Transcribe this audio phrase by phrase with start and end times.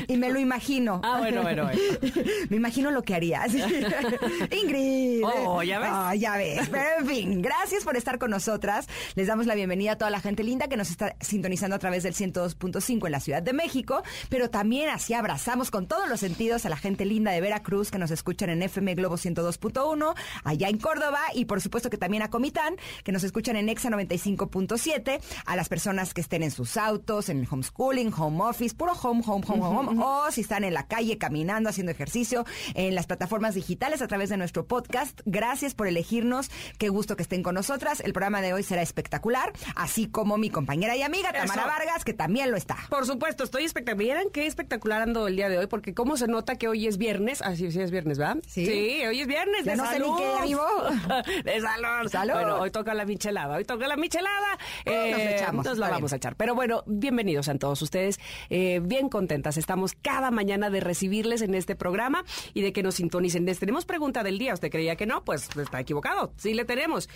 [0.07, 1.01] Y me lo imagino.
[1.03, 1.79] Ah, bueno, bueno, bueno.
[2.49, 3.53] Me imagino lo que harías.
[4.51, 5.23] Ingrid.
[5.23, 5.89] Oh, ¿ya ves?
[5.91, 6.67] Ah, ya ves.
[6.69, 8.87] Pero en fin, gracias por estar con nosotras.
[9.15, 12.03] Les damos la bienvenida a toda la gente linda que nos está sintonizando a través
[12.03, 16.65] del 102.5 en la Ciudad de México, pero también así abrazamos con todos los sentidos
[16.65, 20.77] a la gente linda de Veracruz que nos escuchan en FM Globo 102.1, allá en
[20.77, 25.55] Córdoba y por supuesto que también a Comitán, que nos escuchan en Exa 95.7, a
[25.55, 29.43] las personas que estén en sus autos, en el homeschooling, home office, puro home, home,
[29.47, 33.55] home, home, home, o si están en la calle caminando, haciendo ejercicio, en las plataformas
[33.55, 35.19] digitales a través de nuestro podcast.
[35.25, 36.49] Gracias por elegirnos.
[36.77, 37.99] Qué gusto que estén con nosotras.
[37.99, 41.69] El programa de hoy será espectacular, así como mi compañera y amiga Tamara Eso.
[41.69, 42.77] Vargas, que también lo está.
[42.89, 43.89] Por supuesto, estoy espectacular.
[43.99, 45.67] ¿Vieran qué espectacular ando el día de hoy?
[45.67, 47.41] Porque cómo se nota que hoy es viernes.
[47.41, 48.37] Ah, sí, sí es viernes, ¿verdad?
[48.47, 48.65] Sí.
[48.65, 50.17] Sí, hoy es viernes Ya de no sé ni salud.
[50.17, 50.63] qué día vivo.
[51.43, 52.09] de salud.
[52.11, 52.33] Salud.
[52.35, 53.57] Bueno, hoy toca la michelada.
[53.57, 54.57] Hoy toca la michelada.
[54.85, 56.13] Eh, nos echamos, Nos la vamos bien.
[56.13, 56.35] a echar.
[56.35, 58.19] Pero bueno, bienvenidos a todos ustedes.
[58.49, 59.57] Eh, bien contentas.
[59.57, 63.45] Estamos cada mañana de recibirles en este programa y de que nos sintonicen.
[63.45, 64.53] Les tenemos pregunta del día.
[64.53, 65.23] ¿Usted creía que no?
[65.23, 66.33] Pues está equivocado.
[66.37, 67.09] Sí le tenemos.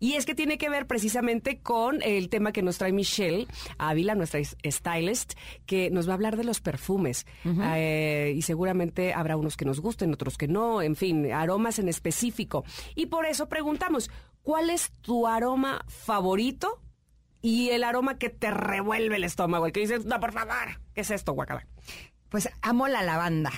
[0.00, 3.46] Y es que tiene que ver precisamente con el tema que nos trae Michelle
[3.78, 5.34] Ávila, nuestra is- stylist,
[5.66, 7.26] que nos va a hablar de los perfumes.
[7.44, 11.88] Eh, y seguramente habrá unos que nos gusten, otros que no, en fin, aromas en
[11.88, 12.64] específico.
[12.94, 14.10] Y por eso preguntamos,
[14.42, 16.80] ¿cuál es tu aroma favorito?
[17.44, 21.02] Y el aroma que te revuelve el estómago, el que dices, no, por favor, ¿qué
[21.02, 21.66] es esto, guacala?
[22.30, 23.52] Pues amo la lavanda.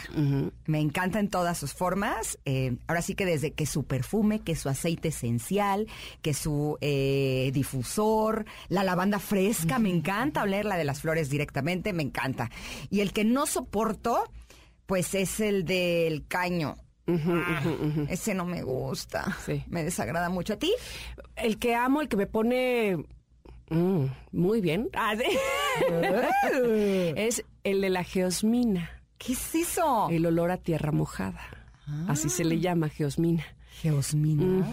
[0.65, 2.37] Me encanta en todas sus formas.
[2.45, 5.87] Eh, ahora sí que desde que su perfume, que su aceite esencial,
[6.21, 12.03] que su eh, difusor, la lavanda fresca, me encanta olerla de las flores directamente, me
[12.03, 12.51] encanta.
[12.91, 14.25] Y el que no soporto,
[14.87, 16.75] pues es el del caño.
[17.07, 17.63] Ah,
[18.09, 19.37] Ese no me gusta.
[19.47, 19.63] Sí.
[19.69, 20.55] Me desagrada mucho.
[20.55, 20.75] ¿A ti?
[21.37, 23.07] El que amo, el que me pone
[23.71, 25.15] mm, muy bien, Ah,
[27.17, 30.09] es el de la geosmina, ¿Qué es eso?
[30.11, 31.41] el olor a tierra mojada.
[32.09, 33.45] Así se le llama geosmina.
[33.81, 34.67] Geosmina.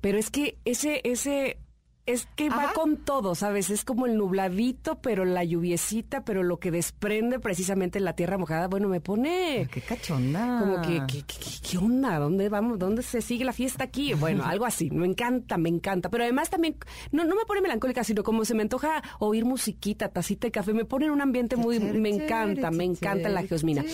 [0.00, 1.58] Pero es que ese, ese,
[2.06, 3.68] es que va con todo, ¿sabes?
[3.68, 8.68] Es como el nubladito, pero la lluviecita, pero lo que desprende precisamente la tierra mojada,
[8.68, 9.68] bueno, me pone...
[9.72, 10.60] Qué cachonda.
[10.60, 11.36] Como que, ¿qué, qué,
[11.68, 12.18] qué- onda?
[12.20, 12.78] ¿Dónde vamos?
[12.78, 14.14] ¿Dónde se sigue la fiesta aquí?
[14.14, 14.88] Bueno, algo así.
[14.90, 16.08] Me encanta, me encanta.
[16.08, 16.76] Pero además también,
[17.10, 20.72] no, no me pone melancólica, sino como se me antoja oír musiquita, tacita de café.
[20.74, 21.80] Me pone en un ambiente muy...
[21.80, 23.84] Me encanta, me encanta la geosmina.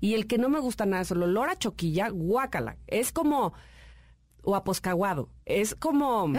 [0.00, 2.76] Y el que no me gusta nada es el olor a choquilla, guácala.
[2.86, 3.54] Es como...
[4.42, 5.30] O a poscaguado.
[5.46, 6.32] Es como...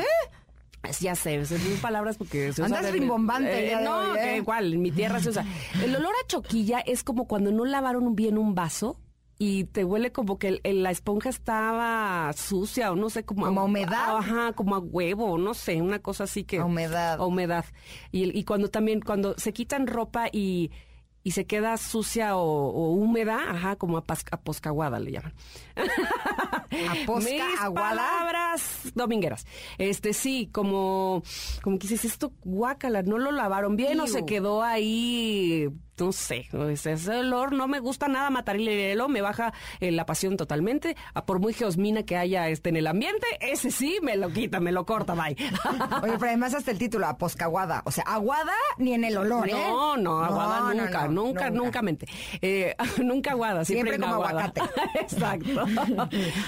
[0.99, 4.37] Ya sé, mil palabras porque se usa Andas rimbombante de no, ¿eh?
[4.37, 5.45] igual, en mi tierra se usa.
[5.81, 8.99] El olor a choquilla es como cuando no lavaron bien un vaso
[9.39, 13.45] y te huele como que el- el- la esponja estaba sucia o no sé, como...
[13.45, 14.17] Como a humedad.
[14.17, 16.59] Ajá, como a huevo, no sé, una cosa así que...
[16.59, 17.13] A humedad.
[17.19, 17.65] A humedad.
[18.11, 20.71] Y, cuando también, cuando se quitan ropa y...
[21.25, 25.33] Y se queda sucia o, o húmeda, ajá, como a, pas- a poscaguada le llaman.
[27.03, 27.89] Aposca, Mis aguada.
[27.89, 28.63] palabras
[28.95, 29.45] domingueras.
[29.77, 31.23] Este sí, como
[31.61, 34.13] como que dices esto guácala, no lo lavaron bien o Iu.
[34.13, 39.21] se quedó ahí no sé, ese olor no me gusta nada matar el hielo, me
[39.21, 40.95] baja eh, la pasión totalmente.
[41.13, 44.59] A por muy geosmina que haya este en el ambiente, ese sí me lo quita,
[44.59, 45.35] me lo corta, bye.
[46.03, 47.83] Oye, pero además hasta el título, aposcaguada.
[47.85, 49.53] O sea, aguada ni en el olor, ¿eh?
[49.53, 52.07] No, no, aguada nunca, nunca, nunca, mente.
[52.41, 54.61] Eh, nunca aguada, siempre, siempre como aguacate.
[54.99, 55.65] Exacto.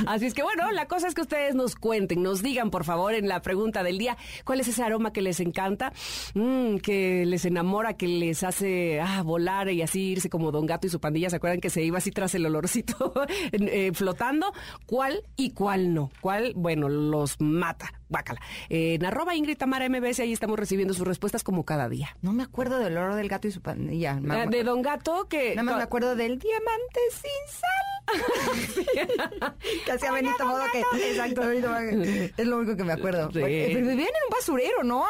[0.08, 3.14] Así es que bueno, la cosa es que ustedes nos cuenten, nos digan por favor
[3.14, 5.94] en la pregunta del día, ¿cuál es ese aroma que les encanta,
[6.34, 10.88] mm, que les enamora, que les hace ah, volar y así irse como Don Gato
[10.88, 11.30] y su pandilla?
[11.30, 13.14] ¿Se acuerdan que se iba así tras el olorcito
[13.52, 14.54] eh, flotando?
[14.86, 16.10] ¿Cuál y cuál no?
[16.22, 17.92] ¿Cuál, bueno, los mata?
[18.08, 18.40] Bácala.
[18.70, 22.16] en arroba Ingrid Tamara MBS, ahí estamos recibiendo sus respuestas como cada día.
[22.22, 24.20] No me acuerdo del olor del gato y su pandilla.
[24.24, 25.56] Eh, de Don Gato, que...
[25.56, 27.96] No me acuerdo del diamante sin sal.
[29.86, 30.82] que hacía Benito Modo que...
[31.10, 33.30] Exacto, Es lo único que me acuerdo.
[33.34, 35.04] Pero vivían en un basurero, ¿no?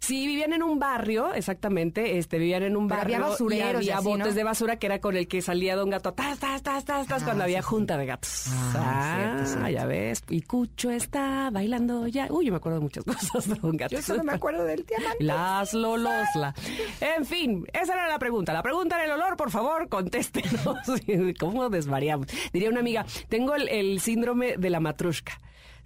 [0.00, 3.16] Sí, vivían en un barrio, exactamente, este, vivían en un barrio.
[3.16, 3.84] había basureros.
[3.84, 6.62] Y había botes de basura que era con el que salía Don Gato, tas, tas,
[6.62, 8.46] tas, tas, tas, cuando había junta de gatos.
[8.74, 10.22] Ah, ah ya ves.
[10.30, 12.28] Y Cucho está bailando ya.
[12.30, 13.94] Uy, yo me acuerdo de muchas cosas de Don Gato.
[13.94, 15.22] Yo solo me acuerdo del diamante.
[15.22, 16.54] Las Lolosla.
[17.00, 18.54] En fin, esa era la pregunta.
[18.54, 20.64] La pregunta era el olor, por favor, contéstenos.
[21.38, 22.26] ¿Cómo desvariamos?
[22.54, 25.38] Diría una amiga, tengo el, el síndrome de la matrushka.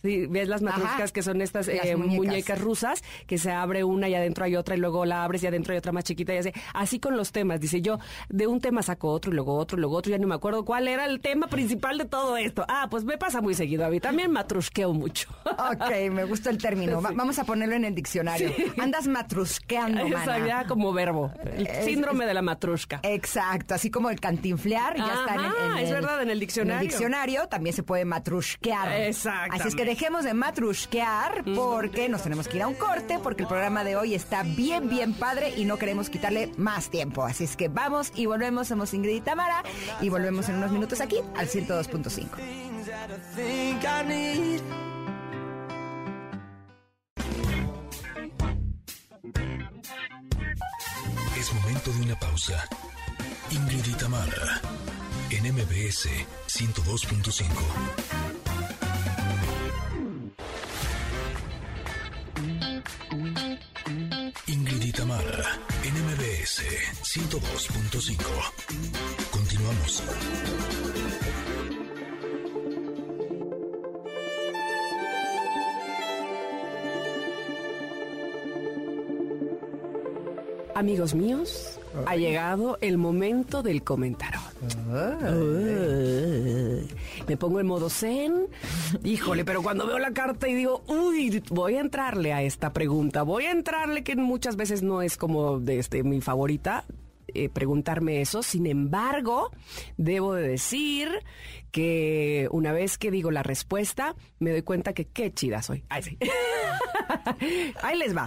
[0.05, 2.61] Sí, ves las matruscas que son estas eh, muñecas.
[2.61, 5.73] rusas, que se abre una y adentro hay otra y luego la abres y adentro
[5.73, 6.53] hay otra más chiquita y así.
[6.75, 7.99] Así con los temas, dice yo,
[8.29, 10.62] de un tema saco otro y luego otro y luego otro, ya no me acuerdo
[10.67, 12.67] cuál era el tema principal de todo esto.
[12.69, 15.31] Ah, pues me pasa muy seguido a mí, también matrusqueo mucho.
[15.45, 18.53] Ok, me gusta el término, vamos a ponerlo en el diccionario.
[18.77, 23.01] Andas matrusqueando, Esa ya como verbo, el síndrome de la matrusca.
[23.05, 26.75] Exacto, así como el cantinflear, ya está en, es verdad, en el diccionario.
[26.75, 29.01] En el diccionario también se puede matrusquear.
[29.01, 29.56] Exacto.
[29.56, 33.44] Así es que dejemos de matrusquear porque nos tenemos que ir a un corte porque
[33.44, 37.23] el programa de hoy está bien, bien padre y no queremos quitarle más tiempo.
[37.23, 38.67] Así es que vamos y volvemos.
[38.67, 39.62] Somos Ingrid y Tamara
[40.00, 42.26] y volvemos en unos minutos aquí al 102.5.
[51.38, 52.69] Es momento de una pausa.
[53.52, 54.61] Ingrid y Tamara
[55.31, 56.08] en MBS
[56.49, 58.44] 102.5.
[67.15, 68.19] 102.5.
[69.31, 70.03] Continuamos.
[80.75, 84.41] Amigos míos, ha llegado el momento del comentario.
[87.29, 88.49] Me pongo en modo zen.
[89.05, 93.23] Híjole, pero cuando veo la carta y digo, uy, voy a entrarle a esta pregunta.
[93.23, 96.85] Voy a entrarle que muchas veces no es como de este, mi favorita.
[97.35, 98.43] Eh, preguntarme eso.
[98.43, 99.51] Sin embargo,
[99.97, 101.11] debo de decir
[101.73, 105.85] que una vez que digo la respuesta, me doy cuenta que qué chida soy.
[105.89, 106.19] Ahí sí.
[107.83, 108.27] Ahí les va.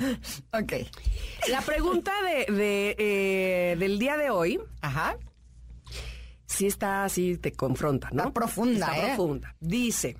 [0.51, 0.73] Ok.
[1.49, 4.59] La pregunta de, eh, del día de hoy.
[4.81, 5.17] Ajá.
[6.45, 8.23] Sí está así, te confronta, ¿no?
[8.23, 9.15] Está profunda, está ¿eh?
[9.15, 9.55] profunda.
[9.59, 10.17] Dice,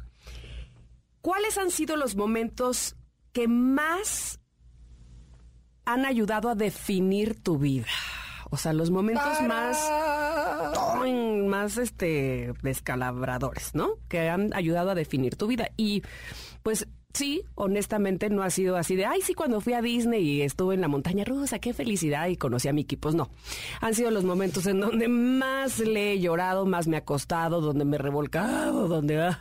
[1.22, 2.96] ¿cuáles han sido los momentos
[3.34, 4.40] que más
[5.86, 7.88] han ayudado a definir tu vida?
[8.50, 9.78] O sea, los momentos más,
[11.48, 13.90] más este, descalabradores, ¿no?
[14.08, 15.70] Que han ayudado a definir tu vida.
[15.78, 16.04] Y
[16.64, 16.88] pues
[17.18, 20.76] Sí, honestamente no ha sido así de, ay, sí, cuando fui a Disney y estuve
[20.76, 22.96] en la montaña rusa, qué felicidad y conocí a Mickey.
[22.96, 23.32] Pues no.
[23.82, 27.86] Han sido los momentos en donde más le he llorado, más me ha costado, donde
[27.86, 29.32] me he revolcado, donde.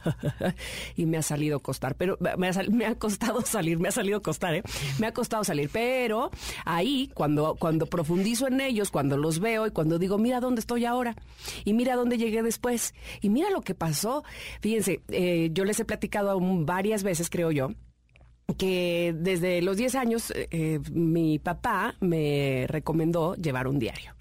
[0.96, 1.96] y me ha salido costar.
[1.96, 4.62] Pero me ha, costado salir, me ha salido costar, ¿eh?
[4.98, 5.68] Me ha costado salir.
[5.70, 6.30] Pero
[6.64, 10.86] ahí, cuando, cuando profundizo en ellos, cuando los veo y cuando digo, mira dónde estoy
[10.86, 11.14] ahora
[11.66, 14.24] y mira dónde llegué después y mira lo que pasó.
[14.62, 17.65] Fíjense, eh, yo les he platicado varias veces, creo yo
[18.54, 24.14] que desde los 10 años eh, mi papá me recomendó llevar un diario.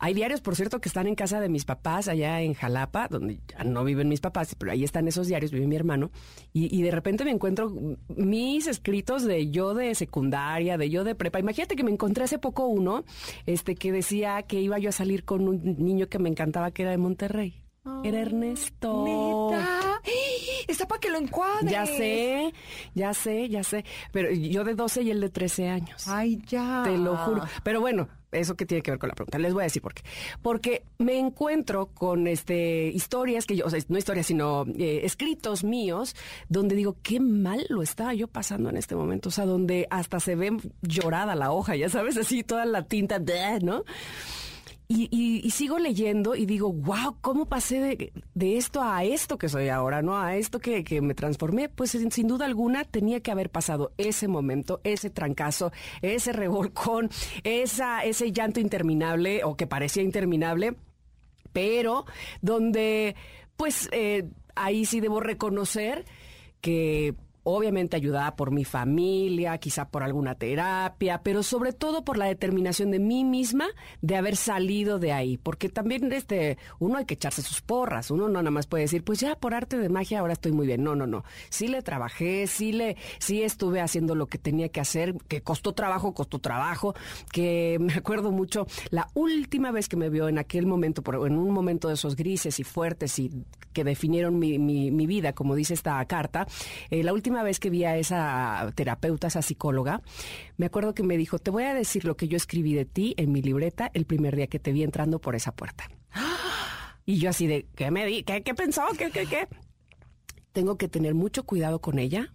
[0.00, 3.40] Hay diarios, por cierto, que están en casa de mis papás allá en Jalapa, donde
[3.48, 6.12] ya no viven mis papás, pero ahí están esos diarios, vive mi hermano,
[6.52, 7.72] y, y, de repente me encuentro
[8.08, 11.40] mis escritos de yo de secundaria, de yo de prepa.
[11.40, 13.04] Imagínate que me encontré hace poco uno,
[13.44, 16.82] este, que decía que iba yo a salir con un niño que me encantaba, que
[16.82, 17.60] era de Monterrey.
[18.04, 19.04] Era Ernesto.
[19.04, 20.00] ¿Neta?
[20.66, 21.70] Está para que lo encuadre.
[21.70, 22.52] Ya sé,
[22.94, 23.84] ya sé, ya sé.
[24.12, 26.08] Pero yo de 12 y él de 13 años.
[26.08, 26.82] Ay, ya.
[26.84, 27.42] Te lo juro.
[27.62, 29.38] Pero bueno, eso que tiene que ver con la pregunta.
[29.38, 30.02] Les voy a decir por qué.
[30.42, 35.64] Porque me encuentro con este historias que yo, o sea, no historias, sino eh, escritos
[35.64, 36.14] míos,
[36.48, 39.28] donde digo, qué mal lo estaba yo pasando en este momento.
[39.28, 43.18] O sea, donde hasta se ve llorada la hoja, ya sabes, así toda la tinta,
[43.62, 43.84] ¿no?
[44.90, 50.00] Y, sigo leyendo y digo, wow, ¿cómo pasé de, esto a esto que soy ahora,
[50.00, 50.16] no?
[50.16, 51.68] A esto que, me transformé.
[51.68, 57.10] Pues sin, sin, duda alguna tenía que haber pasado ese momento, ese trancazo, ese revolcón,
[57.44, 60.76] esa, ese llanto interminable o que parecía interminable,
[61.52, 62.06] pero
[62.40, 63.14] donde,
[63.58, 66.06] pues, eh, ahí sí debo reconocer
[66.62, 72.26] que obviamente ayudada por mi familia, quizá por alguna terapia, pero sobre todo por la
[72.26, 73.66] determinación de mí misma
[74.02, 78.28] de haber salido de ahí, porque también este uno hay que echarse sus porras, uno
[78.28, 80.82] no nada más puede decir, pues ya por arte de magia ahora estoy muy bien.
[80.82, 81.24] No, no, no.
[81.50, 85.72] Sí le trabajé, sí le sí estuve haciendo lo que tenía que hacer, que costó
[85.72, 86.94] trabajo, costó trabajo,
[87.32, 91.50] que me acuerdo mucho la última vez que me vio en aquel momento, en un
[91.50, 93.30] momento de esos grises y fuertes y
[93.72, 96.46] que definieron mi, mi, vida, como dice esta carta,
[96.90, 100.02] eh, la última vez que vi a esa terapeuta, esa psicóloga,
[100.56, 103.14] me acuerdo que me dijo, te voy a decir lo que yo escribí de ti
[103.16, 105.88] en mi libreta el primer día que te vi entrando por esa puerta.
[107.04, 108.22] Y yo así de, ¿qué me di?
[108.22, 108.82] ¿Qué, qué pensó?
[108.98, 109.48] ¿Qué, qué, qué?
[110.52, 112.34] Tengo que tener mucho cuidado con ella.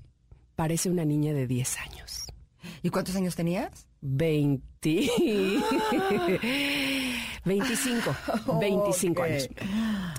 [0.55, 2.25] Parece una niña de 10 años.
[2.81, 3.87] ¿Y cuántos años tenías?
[4.01, 4.63] 20.
[7.45, 8.15] 25,
[8.59, 9.49] 25 años.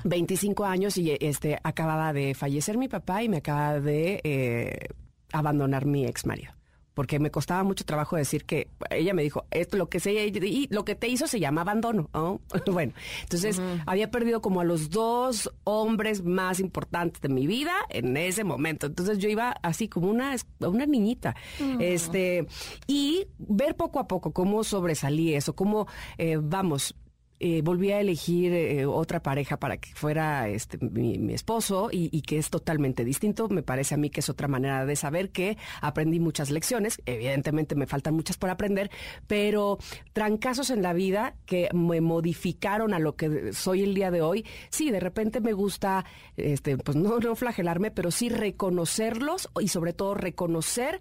[0.04, 4.88] 25 años y este acababa de fallecer mi papá y me acaba de eh,
[5.32, 6.52] abandonar mi ex marido
[6.94, 10.68] porque me costaba mucho trabajo decir que ella me dijo, esto lo que se y
[10.70, 12.08] lo que te hizo se llama abandono.
[12.72, 18.16] bueno, entonces había perdido como a los dos hombres más importantes de mi vida en
[18.16, 18.86] ese momento.
[18.86, 21.34] Entonces yo iba así como una una niñita.
[21.80, 22.46] Este,
[22.86, 26.94] y ver poco a poco cómo sobresalí eso, cómo eh, vamos,
[27.40, 32.38] eh, volví a elegir eh, otra pareja para que fuera este, mi, esposo y, que
[32.38, 33.48] es totalmente distinto.
[33.48, 37.02] Me parece a mí que es otra manera de saber que aprendí muchas lecciones.
[37.06, 38.90] Evidentemente me faltan muchas por aprender,
[39.26, 39.78] pero
[40.12, 44.46] trancazos en la vida que me modificaron a lo que soy el día de hoy.
[44.70, 46.04] Sí, de repente me gusta,
[46.36, 51.00] este, pues no, no flagelarme, pero sí reconocerlos y sobre todo reconocer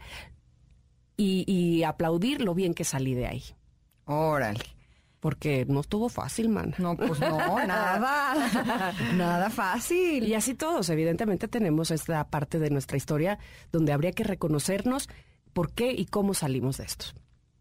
[1.16, 3.44] y, y aplaudir lo bien que salí de ahí.
[4.06, 4.83] Órale
[5.24, 6.76] porque no estuvo fácil, man.
[6.78, 10.28] No, pues no, nada, nada fácil.
[10.28, 13.40] Y así todos, evidentemente tenemos esta parte de nuestra historia
[13.72, 15.08] donde habría que reconocernos
[15.54, 17.06] por qué y cómo salimos de esto.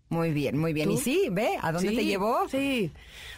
[0.09, 0.91] Muy bien, muy bien.
[0.91, 1.51] ¿Y sí, ve?
[1.63, 2.49] ¿A dónde te llevó?
[2.49, 2.91] Sí.
[2.91, 2.93] Qué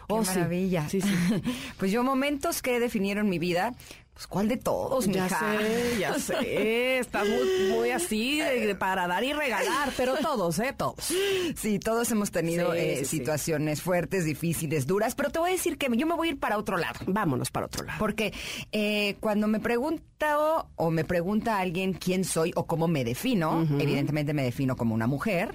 [0.08, 0.88] oh, maravilla.
[0.88, 1.14] Sí, sí.
[1.78, 3.74] pues yo momentos que definieron mi vida,
[4.14, 6.98] pues, ¿cuál de todos, Ya sé, ya sé.
[6.98, 8.40] Está muy, así
[8.78, 10.72] para dar y regalar, pero todos, ¿eh?
[10.76, 11.12] Todos.
[11.56, 15.88] Sí, todos hemos tenido eh, situaciones fuertes, difíciles, duras, pero te voy a decir que
[15.96, 17.00] yo me voy a ir para otro lado.
[17.06, 17.98] Vámonos para otro lado.
[17.98, 18.32] Porque
[18.72, 20.38] eh, cuando me pregunta
[20.76, 25.06] o, me pregunta alguien quién soy o cómo me defino, evidentemente me defino como una
[25.08, 25.54] mujer.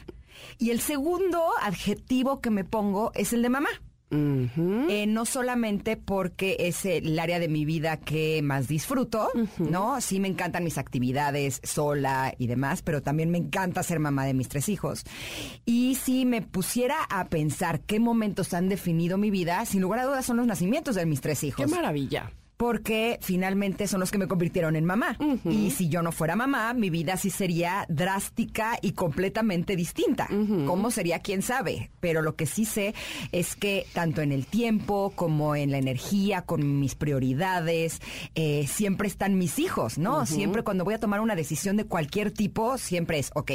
[0.58, 3.70] Y el segundo adjetivo que me pongo es el de mamá.
[4.12, 10.02] Eh, no solamente porque es el área de mi vida que más disfruto, ¿no?
[10.02, 14.34] Sí me encantan mis actividades sola y demás, pero también me encanta ser mamá de
[14.34, 15.04] mis tres hijos.
[15.66, 20.06] Y si me pusiera a pensar qué momentos han definido mi vida, sin lugar a
[20.06, 21.66] dudas son los nacimientos de mis tres hijos.
[21.66, 22.32] ¡Qué maravilla!
[22.60, 25.18] Porque finalmente son los que me convirtieron en mamá.
[25.46, 30.28] Y si yo no fuera mamá, mi vida sí sería drástica y completamente distinta.
[30.68, 31.20] ¿Cómo sería?
[31.20, 31.90] ¿Quién sabe?
[32.02, 32.94] Pero lo que sí sé
[33.32, 38.02] es que tanto en el tiempo como en la energía, con mis prioridades,
[38.36, 40.26] eh, siempre están mis hijos, ¿no?
[40.26, 43.52] Siempre cuando voy a tomar una decisión de cualquier tipo, siempre es, ok,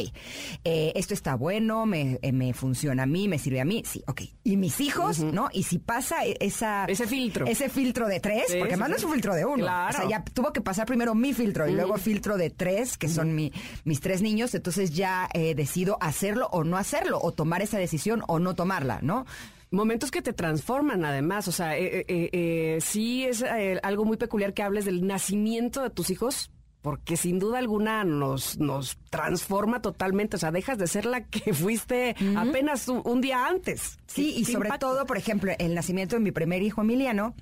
[0.64, 4.02] eh, esto está bueno, me, eh, me, funciona a mí, me sirve a mí, sí,
[4.06, 4.22] ok.
[4.44, 5.50] Y mis hijos, ¿no?
[5.52, 6.86] Y si pasa e, esa...
[6.86, 7.44] Ese filtro.
[7.44, 9.64] Ese filtro de tres, porque es un filtro de uno.
[9.64, 13.08] O sea, ya tuvo que pasar primero mi filtro y luego filtro de tres, que
[13.08, 13.52] son mi,
[13.84, 14.54] mis tres niños.
[14.54, 19.00] Entonces ya eh, decido hacerlo o no hacerlo, o tomar esa decisión o no tomarla,
[19.02, 19.26] ¿no?
[19.70, 21.48] Momentos que te transforman, además.
[21.48, 23.44] O sea, eh, eh, sí es
[23.82, 26.50] algo muy peculiar que hables del nacimiento de tus hijos,
[26.84, 30.36] porque sin duda alguna nos, nos transforma totalmente.
[30.36, 33.98] O sea, dejas de ser la que fuiste apenas un, día antes.
[34.06, 37.34] Sí, y sobre todo, por ejemplo, el nacimiento de mi primer hijo Emiliano,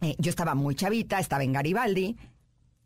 [0.00, 2.16] eh, yo estaba muy chavita, estaba en Garibaldi,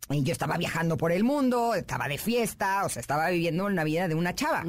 [0.09, 3.83] y yo estaba viajando por el mundo, estaba de fiesta, o sea, estaba viviendo una
[3.83, 4.63] vida de una chava.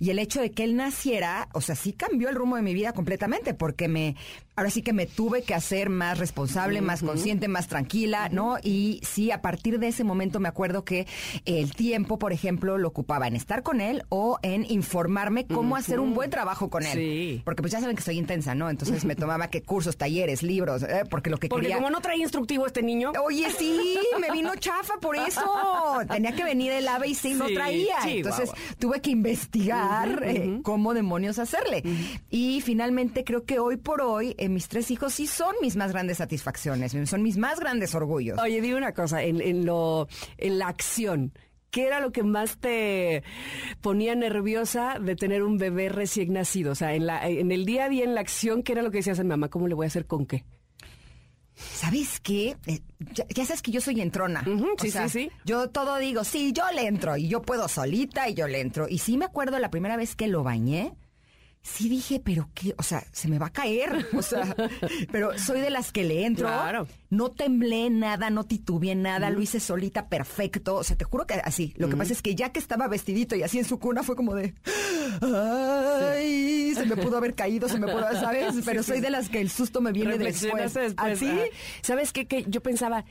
[0.00, 2.74] Y el hecho de que él naciera, o sea, sí cambió el rumbo de mi
[2.74, 4.16] vida completamente, porque me,
[4.56, 8.56] ahora sí que me tuve que hacer más responsable, más consciente, más tranquila, ¿no?
[8.62, 11.06] Y sí, a partir de ese momento me acuerdo que
[11.44, 16.00] el tiempo, por ejemplo, lo ocupaba en estar con él o en informarme cómo hacer
[16.00, 16.92] un buen trabajo con él.
[16.92, 17.42] Sí.
[17.44, 18.68] Porque pues ya saben que soy intensa, ¿no?
[18.68, 21.04] Entonces me tomaba que cursos, talleres, libros, ¿eh?
[21.08, 21.76] porque lo que porque quería...
[21.76, 23.12] como no traía instructivo este niño.
[23.24, 25.40] Oye, sí, me vino chafa por eso.
[26.08, 27.96] Tenía que venir el ave y sí, no traía.
[28.06, 31.82] Entonces tuve que investigar eh, cómo demonios hacerle.
[32.30, 35.92] Y finalmente creo que hoy por hoy eh, mis tres hijos sí son mis más
[35.92, 38.38] grandes satisfacciones, son mis más grandes orgullos.
[38.40, 41.32] Oye, dime una cosa, en, en, lo, en la acción,
[41.70, 43.22] ¿qué era lo que más te
[43.80, 46.72] ponía nerviosa de tener un bebé recién nacido?
[46.72, 48.90] O sea, en, la, en el día a día, en la acción, ¿qué era lo
[48.90, 49.48] que decías en mamá?
[49.48, 50.44] ¿Cómo le voy a hacer con qué?
[51.54, 52.56] ¿Sabes qué?
[52.66, 52.80] Eh,
[53.12, 54.44] ya, sabes que yo soy entrona.
[54.78, 55.30] sí, sí, sí.
[55.44, 58.88] Yo todo digo, sí, yo le entro y yo puedo solita y yo le entro.
[58.88, 60.94] Y sí me acuerdo la primera vez que lo bañé,
[61.62, 64.54] sí dije, pero qué, o sea, se me va a caer, o sea,
[65.12, 66.48] pero soy de las que le entro.
[66.48, 66.88] Claro.
[67.08, 71.34] No temblé nada, no titubeé nada, lo hice solita perfecto, o sea, te juro que
[71.34, 71.72] así.
[71.76, 74.16] Lo que pasa es que ya que estaba vestidito y así en su cuna fue
[74.16, 74.54] como de,
[75.20, 78.54] ay, se me pudo haber caído, se me pudo, ¿sabes?
[78.64, 80.76] Pero soy de las que el susto me viene después.
[80.96, 81.30] ¿Así?
[81.82, 82.26] ¿Sabes qué?
[82.26, 83.04] Que yo pensaba,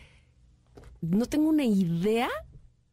[1.02, 2.30] no tengo una idea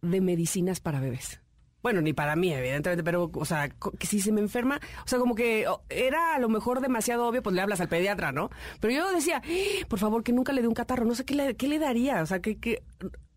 [0.03, 1.41] de medicinas para bebés.
[1.89, 5.19] Bueno, ni para mí, evidentemente, pero, o sea, que si se me enferma, o sea,
[5.19, 8.51] como que era a lo mejor demasiado obvio, pues le hablas al pediatra, ¿no?
[8.79, 9.41] Pero yo decía,
[9.89, 12.21] por favor, que nunca le dé un catarro, no sé qué le, qué le daría,
[12.21, 12.83] o sea, que, que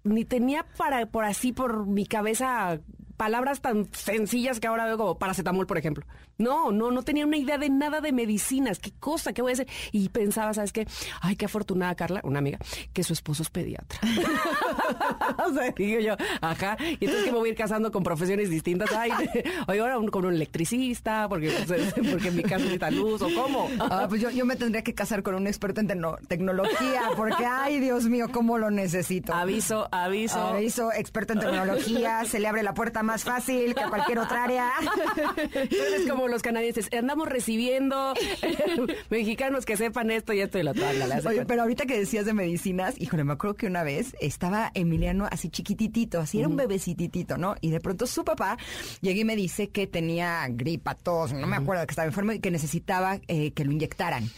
[0.04, 2.82] ni tenía para, por así, por mi cabeza,
[3.22, 6.04] palabras tan sencillas que ahora veo como paracetamol, por ejemplo.
[6.40, 8.80] No, no, no tenía una idea de nada de medicinas.
[8.80, 9.32] ¿Qué cosa?
[9.32, 9.68] ¿Qué voy a hacer?
[9.92, 10.88] Y pensaba, ¿sabes qué?
[11.22, 12.58] Ay, qué afortunada Carla, una amiga,
[12.94, 14.00] que su esposo es pediatra.
[15.48, 16.78] o sea, digo yo, ajá.
[17.00, 18.92] Y entonces que me voy a ir casando con profesiones distintas.
[18.92, 19.12] Ay,
[19.68, 21.52] oye, ahora con un electricista, porque,
[22.12, 23.70] porque en mi casa necesita luz, o cómo.
[23.80, 25.88] Ah, pues yo, yo me tendría que casar con un experto en
[26.28, 29.32] tecnología, porque, ay, Dios mío, cómo lo necesito.
[29.32, 30.40] Aviso, aviso.
[30.40, 34.44] Aviso, experto en tecnología, se le abre la puerta más fácil que a cualquier otra
[34.46, 34.72] área.
[35.54, 38.14] Eres como los canadienses, andamos recibiendo
[39.10, 40.84] mexicanos que sepan esto y esto y lo otro.
[41.26, 45.28] Oye, pero ahorita que decías de medicinas, híjole, me acuerdo que una vez estaba Emiliano
[45.30, 47.56] así chiquititito, así era un bebecititito, ¿no?
[47.62, 48.58] Y de pronto su papá
[49.02, 52.40] llega y me dice que tenía gripa, tos, no me acuerdo que estaba enfermo y
[52.40, 54.30] que necesitaba eh, que lo inyectaran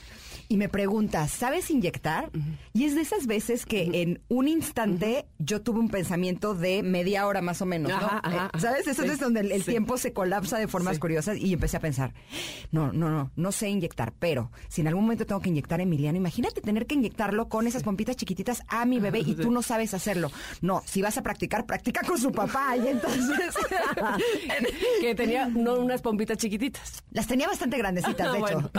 [0.54, 2.30] y me pregunta, ¿sabes inyectar?
[2.74, 7.26] Y es de esas veces que en un instante yo tuve un pensamiento de media
[7.26, 8.22] hora más o menos, ¿no?
[8.32, 8.86] Eh, ¿Sabes?
[8.86, 12.14] Eso es donde el, tiempo se colapsa de formas curiosas y empecé a pensar,
[12.72, 15.84] no, no, no, no sé inyectar, pero si en algún momento tengo que inyectar a
[15.84, 19.64] Emiliano, imagínate tener que inyectarlo con esas pompitas chiquititas a mi bebé y tú no
[19.64, 20.32] sabes hacerlo.
[20.62, 23.56] No, si vas a practicar, practica con su papá y entonces...
[25.02, 27.04] que tenía no unas pompitas chiquititas.
[27.10, 28.72] Las tenía bastante grandecitas, de hecho.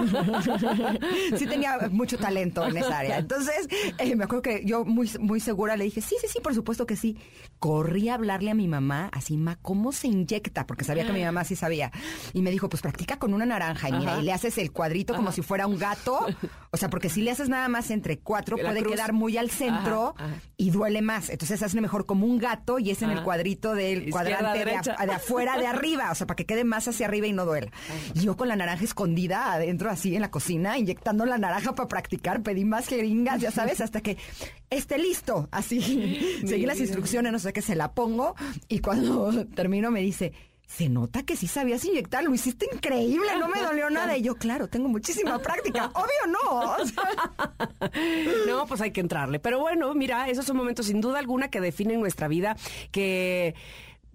[1.37, 3.18] sí tenía mucho talento en esa área.
[3.18, 6.55] Entonces, eh, me acuerdo que yo muy, muy segura le dije, sí, sí, sí, por
[6.55, 7.16] supuesto que sí.
[7.59, 10.66] Corrí a hablarle a mi mamá, así, ma, ¿cómo se inyecta?
[10.66, 11.90] Porque sabía que mi mamá sí sabía.
[12.33, 15.14] Y me dijo, pues practica con una naranja y mira, y le haces el cuadrito
[15.14, 16.27] como si fuera un gato.
[16.74, 20.16] O sea, porque si le haces nada más entre cuatro, puede quedar muy al centro
[20.56, 21.30] y duele más.
[21.30, 25.56] Entonces, hazle mejor como un gato y es en el cuadrito del cuadrante de, afuera,
[25.56, 26.10] de arriba.
[26.10, 27.70] O sea, para que quede más hacia arriba y no duela.
[28.14, 31.87] Y yo con la naranja escondida adentro, así en la cocina, inyectando la naranja para
[31.87, 34.18] practicar, pedí más jeringas, ya sabes, hasta que
[34.68, 35.48] esté listo.
[35.52, 38.34] Así, seguí las instrucciones, no sé qué, se la pongo
[38.66, 40.32] y cuando termino me dice,
[40.66, 44.16] se nota que sí sabías inyectar, lo hiciste increíble, no me dolió nada.
[44.16, 45.87] Y yo, claro, tengo muchísima práctica.
[45.94, 46.77] Obvio no.
[48.46, 49.38] no, pues hay que entrarle.
[49.38, 52.57] Pero bueno, mira, esos son momentos sin duda alguna que definen nuestra vida,
[52.90, 53.55] que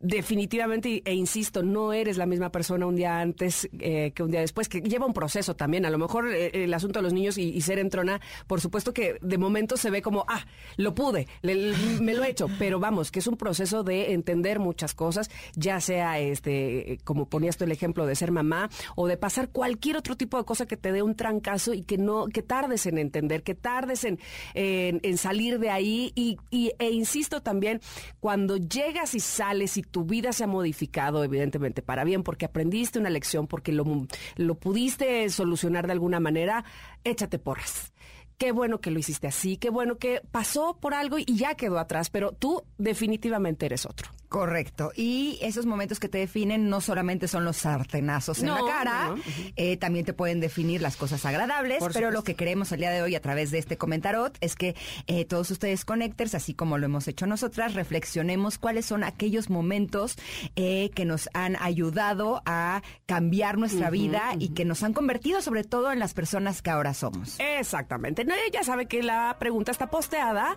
[0.01, 4.41] definitivamente, e insisto, no eres la misma persona un día antes eh, que un día
[4.41, 5.85] después, que lleva un proceso también.
[5.85, 9.17] A lo mejor eh, el asunto de los niños y, ser entrona, por supuesto que
[9.21, 10.45] de momento se ve como, ah,
[10.77, 14.95] lo pude, me lo he hecho, pero vamos, que es un proceso de entender muchas
[14.95, 19.49] cosas, ya sea, este, como ponías tú el ejemplo de ser mamá o de pasar
[19.49, 22.85] cualquier otro tipo de cosa que te dé un trancazo y que no, que tardes
[22.85, 24.19] en entender, que tardes en,
[24.53, 27.81] en, salir de ahí y, e insisto también,
[28.19, 32.99] cuando llegas y sales y tu vida se ha modificado, evidentemente, para bien, porque aprendiste
[32.99, 36.63] una lección, porque lo, lo pudiste solucionar de alguna manera,
[37.03, 37.91] échate porras
[38.39, 41.77] qué bueno que lo hiciste así, qué bueno que pasó por algo y ya quedó
[41.77, 44.09] atrás, pero tú definitivamente eres otro.
[44.29, 44.91] Correcto.
[44.95, 49.15] Y esos momentos que te definen no solamente son los sartenazos en la cara,
[49.55, 53.01] eh, también te pueden definir las cosas agradables, pero lo que queremos el día de
[53.01, 54.75] hoy a través de este comentarot es que
[55.07, 60.15] eh, todos ustedes connectors, así como lo hemos hecho nosotras, reflexionemos cuáles son aquellos momentos
[60.55, 65.63] eh, que nos han ayudado a cambiar nuestra vida y que nos han convertido sobre
[65.63, 67.39] todo en las personas que ahora somos.
[67.39, 68.27] Exactamente.
[68.53, 70.55] ya sabe que la pregunta está posteada,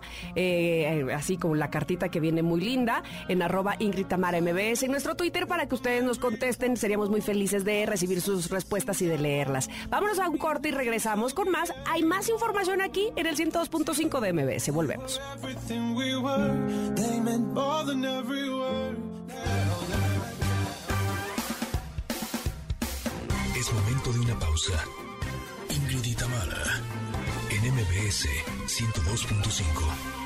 [1.15, 5.15] así como la cartita que viene muy linda, en arroba Ingrid Tamara MBS en nuestro
[5.15, 6.77] Twitter para que ustedes nos contesten.
[6.77, 9.69] Seríamos muy felices de recibir sus respuestas y de leerlas.
[9.89, 11.73] Vámonos a un corte y regresamos con más.
[11.87, 14.71] Hay más información aquí en el 102.5 de MBS.
[14.71, 15.21] Volvemos.
[23.55, 24.73] Es momento de una pausa.
[25.69, 26.81] Ingrid y Tamara,
[27.49, 28.27] en MBS
[28.67, 30.23] 102.5.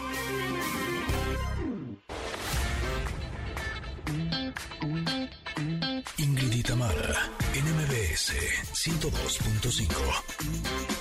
[6.19, 8.33] Ingrid y Tamara, en MBS
[8.73, 9.87] 102.5.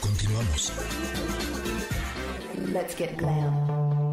[0.03, 0.73] Continuamos.
[2.71, 4.06] Let's get glam.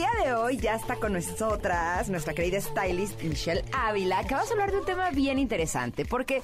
[0.00, 4.52] Día de hoy ya está con nosotras nuestra querida stylist Michelle Ávila, que vamos a
[4.54, 6.40] hablar de un tema bien interesante, porque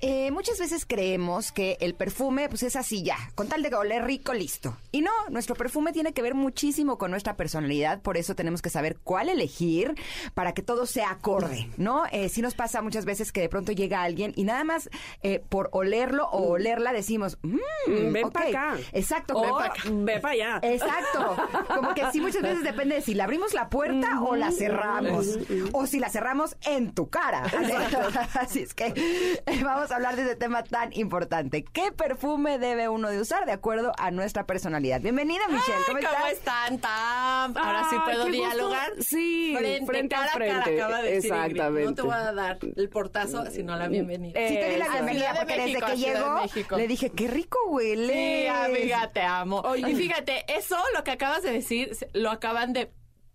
[0.00, 4.04] eh, muchas veces creemos que el perfume pues es así ya, con tal de oler
[4.04, 4.76] rico, listo.
[4.92, 8.70] Y no, nuestro perfume tiene que ver muchísimo con nuestra personalidad, por eso tenemos que
[8.70, 9.94] saber cuál elegir
[10.34, 12.04] para que todo sea acorde, ¿no?
[12.12, 14.88] Eh, sí nos pasa muchas veces que de pronto llega alguien y nada más
[15.24, 18.32] eh, por olerlo o olerla decimos, mmm, Mm, ven ok".
[18.32, 18.76] pa' acá.
[18.92, 19.58] Exacto, O,
[20.04, 20.60] ven para allá.
[20.62, 21.36] Exacto.
[21.74, 25.38] Como que sí, muchas veces depende de si le abrimos la puerta o la cerramos.
[25.72, 27.42] O si la cerramos en tu cara.
[28.34, 31.64] Así, es que eh, vamos a hablar de ese tema tan importante.
[31.64, 35.00] ¿Qué perfume debe uno de usar de acuerdo a nuestra personalidad?
[35.00, 35.78] Bienvenida, Michelle.
[35.86, 36.32] ¿Cómo Ay, estás?
[36.32, 37.56] están, Tam?
[37.56, 38.92] Ahora sí Ay, puedo dialogar.
[39.00, 40.82] Sí, frente, frente a cara cara, frente.
[40.82, 41.32] acaba de decir.
[41.32, 41.84] Exactamente.
[41.90, 44.38] No te voy a dar el portazo, sino la bienvenida.
[44.38, 44.92] Eh, Sí, te di la Eso.
[44.94, 46.76] bienvenida de porque desde que de llegó México.
[46.76, 48.42] le dije, qué rico huele.
[48.42, 49.60] Sí, amiga, te amo.
[49.60, 49.90] Oye.
[49.90, 52.89] Y fíjate, eso, lo que acabas de decir, lo acaban de,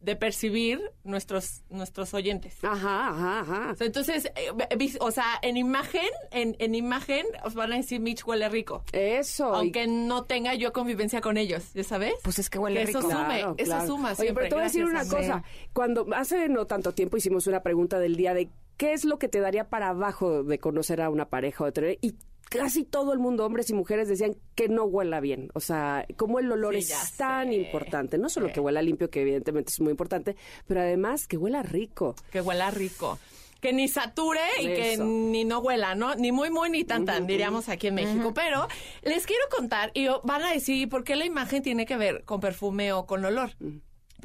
[0.05, 2.63] de percibir nuestros, nuestros oyentes.
[2.63, 3.75] Ajá, ajá, ajá.
[3.79, 8.47] Entonces, eh, o sea, en imagen, en, en imagen, os van a decir Mitch huele
[8.49, 8.83] rico.
[8.91, 9.51] Eso.
[9.53, 12.13] y- Aunque no tenga yo convivencia con ellos, ¿ya sabes?
[12.23, 12.99] Pues es que huele Que rico.
[12.99, 13.87] eso sume, Claro, eso claro.
[13.87, 14.33] suma Oye, siempre.
[14.43, 15.43] pero te voy a decir una cosa.
[15.73, 19.27] Cuando hace no tanto tiempo hicimos una pregunta del día de qué es lo que
[19.27, 22.15] te daría para abajo de conocer a una pareja o de tener y
[22.49, 25.49] casi todo el mundo, hombres y mujeres, decían que no huela bien.
[25.53, 27.55] O sea, como el olor Sí, es tan sé.
[27.55, 28.17] importante.
[28.17, 30.36] No solo que huela limpio, que evidentemente es muy importante,
[30.67, 32.15] pero además que huela rico.
[32.31, 33.19] que huela rico.
[33.62, 36.13] Que ni sature y que ni no huela, ¿no?
[36.15, 38.31] Ni muy, muy, ni tan, tan, diríamos aquí en México.
[38.34, 38.67] Pero
[39.01, 42.39] les quiero contar, y van a decir, ¿por qué la imagen tiene que ver con
[42.39, 43.51] perfume o con olor?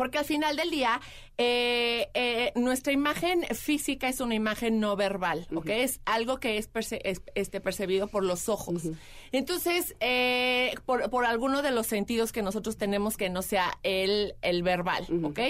[0.00, 0.98] Porque al final del día,
[1.36, 5.68] eh, eh, nuestra imagen física es una imagen no verbal, ¿ok?
[5.68, 8.84] Es algo que es, perce- es, este, percibido por los ojos.
[9.30, 14.36] Entonces, eh, por, por alguno de los sentidos que nosotros tenemos que no sea el,
[14.40, 15.40] el verbal, ¿ok?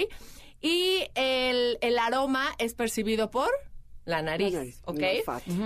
[0.61, 3.49] Y el, el aroma es percibido por
[4.11, 4.99] la nariz, nariz, ¿ok?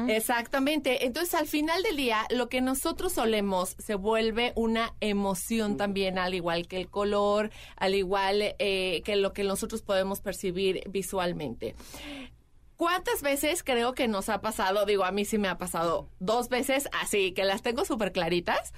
[0.08, 1.06] Exactamente.
[1.06, 6.34] Entonces, al final del día, lo que nosotros solemos se vuelve una emoción también, al
[6.34, 11.76] igual que el color, al igual eh, que lo que nosotros podemos percibir visualmente.
[12.78, 14.86] ¿Cuántas veces creo que nos ha pasado?
[14.86, 18.74] Digo, a mí sí me ha pasado dos veces, así que las tengo súper claritas,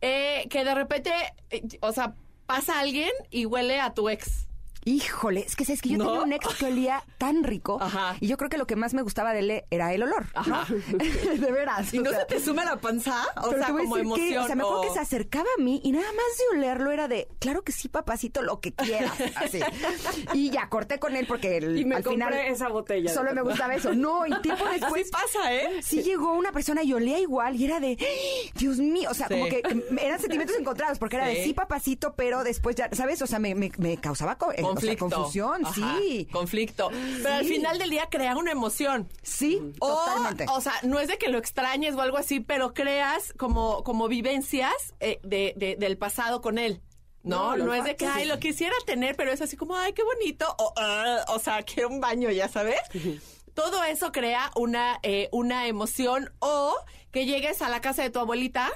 [0.00, 1.12] eh, que de repente,
[1.50, 2.14] eh, o sea,
[2.46, 4.48] pasa alguien y huele a tu ex.
[4.88, 6.04] Híjole, es que sabes que yo ¿No?
[6.04, 8.14] tenía un ex que olía tan rico Ajá.
[8.20, 10.64] y yo creo que lo que más me gustaba de él era el olor, ¿no?
[11.40, 11.92] de veras.
[11.92, 13.20] ¿Y no sea, se te suma la panza?
[13.42, 14.44] O pero sea, como decir que, emoción.
[14.44, 16.92] o sea, me acuerdo o- que se acercaba a mí y nada más de olerlo
[16.92, 19.12] era de, claro que sí, papacito, lo que quieras.
[19.34, 19.58] Así.
[20.34, 23.12] Y ya corté con él porque el- Y me al compré final esa botella.
[23.12, 23.92] solo me gustaba eso.
[23.92, 25.82] No, y tiempo después Así pasa, ¿eh?
[25.82, 28.50] sí llegó una persona y olía igual y era de, ¡Ah!
[28.56, 29.34] Dios mío, o sea, Sí.
[29.34, 29.62] como que
[30.00, 31.42] eran sentimientos encontrados porque era de Sí.
[31.46, 33.20] sí, papacito, pero después ya, ¿sabes?
[33.20, 34.38] O sea, me, me- me causaba
[34.80, 35.16] co- eh, o sea, conflicto.
[35.16, 36.28] confusión, Ajá, sí.
[36.32, 36.90] Conflicto.
[37.22, 39.08] Pero al final del día crea una emoción.
[39.22, 40.46] Sí, O, totalmente.
[40.50, 44.08] o sea, no es de que lo extrañes o algo así, pero creas como, como
[44.08, 46.80] vivencias eh, de, de- del pasado con él.
[47.22, 48.28] No, No, no, es de que, ay, sí.
[48.28, 50.46] lo quisiera tener, pero es así como, ay, qué bonito.
[50.58, 52.78] O, ah, o sea, quiero un baño, ya sabes.
[53.54, 56.74] Todo eso crea una, eh, una emoción o
[57.10, 58.70] que llegues a la casa de tu abuelita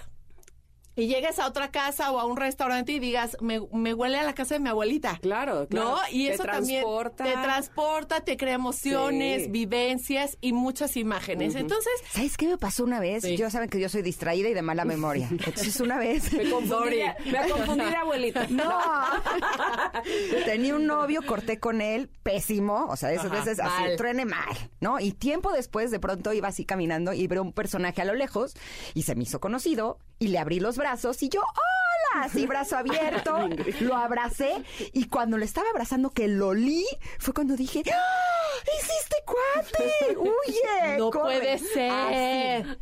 [1.00, 4.22] y llegues a otra casa o a un restaurante y digas, me, me huele a
[4.22, 5.18] la casa de mi abuelita.
[5.20, 5.90] Claro, claro.
[5.90, 5.96] ¿No?
[6.10, 7.24] Y Te eso también transporta.
[7.24, 9.48] te transporta, te crea emociones, Sí.
[9.50, 11.54] vivencias y muchas imágenes.
[11.54, 13.22] Entonces, ¿Sabes qué me pasó una vez?
[13.24, 13.36] Sí.
[13.36, 15.28] Yo saben que yo soy distraída y de mala memoria.
[15.30, 16.32] Entonces una vez...
[16.32, 16.96] Me confundí,
[17.30, 18.46] me a confundir, abuelita.
[18.48, 18.70] No.
[20.44, 22.86] Tenía un novio, corté con él, pésimo.
[22.88, 25.00] O sea, esas Ajá, veces así, truene mal, ¿no?
[25.00, 28.54] Y tiempo después, de pronto iba así caminando y veo un personaje a lo lejos
[28.94, 32.24] y se me hizo conocido y le abrí los brazos y yo, ¡hola!
[32.26, 33.48] Así, brazo abierto,
[33.80, 36.86] lo abracé y cuando lo estaba abrazando que lo olí,
[37.18, 38.39] fue cuando dije, ¡Ah!
[38.78, 40.16] ¡Hiciste cuate!
[40.18, 40.96] ¡Huye!
[40.98, 41.38] no corre".
[41.38, 41.90] puede ser.
[41.90, 42.76] Así.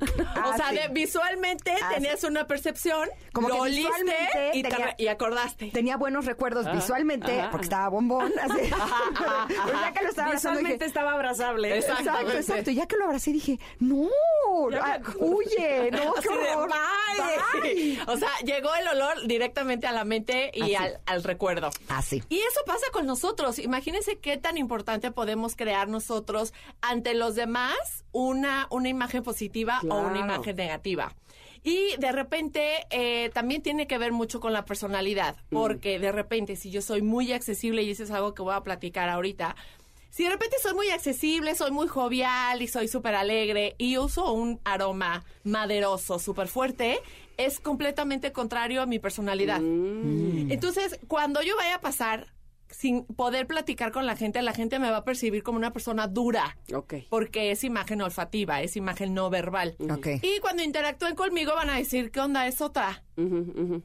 [0.44, 1.94] O sea, de- visualmente Así.
[1.94, 5.70] tenías una percepción, Como lo que visualmente y, tenía- y acordaste.
[5.70, 8.70] Tenía buenos recuerdos visualmente, porque estaba bombón, así.
[9.48, 11.76] Pero ya que lo estaba Visualmente dije, estaba abrazable.
[11.78, 12.30] Exacto.
[12.30, 12.70] Exacto.
[12.70, 14.08] Ya que lo abracé dije, no,
[14.80, 16.68] ah, huye, no, qué de, horror.
[16.70, 17.60] bye.
[17.62, 18.00] Bye.
[18.06, 21.70] O sea, llegó el olor directamente a la mente y al, al recuerdo.
[21.88, 22.22] Así.
[22.28, 23.58] Y eso pasa con nosotros.
[23.58, 29.98] Imagínense qué tan importante podemos crear nosotros ante los demás una, una imagen positiva o
[29.98, 31.14] una imagen negativa.
[31.62, 36.56] Y de repente eh, también tiene que ver mucho con la personalidad, porque de repente
[36.56, 39.54] si yo soy muy accesible, y eso es algo que voy a platicar ahorita,
[40.10, 44.32] si de repente soy muy accesible, soy muy jovial y soy súper alegre y uso
[44.32, 47.00] un aroma maderoso súper fuerte,
[47.36, 49.60] es completamente contrario a mi personalidad.
[49.60, 52.32] Entonces, cuando yo vaya a pasar
[52.70, 56.06] sin poder platicar con la gente, la gente me va a percibir como una persona
[56.06, 56.56] dura.
[56.74, 56.94] Ok.
[57.08, 59.76] Porque es imagen olfativa, es imagen no verbal.
[59.90, 60.06] Ok.
[60.22, 62.46] Y cuando interactúen conmigo van a decir, ¿qué onda?
[62.46, 63.04] Es otra.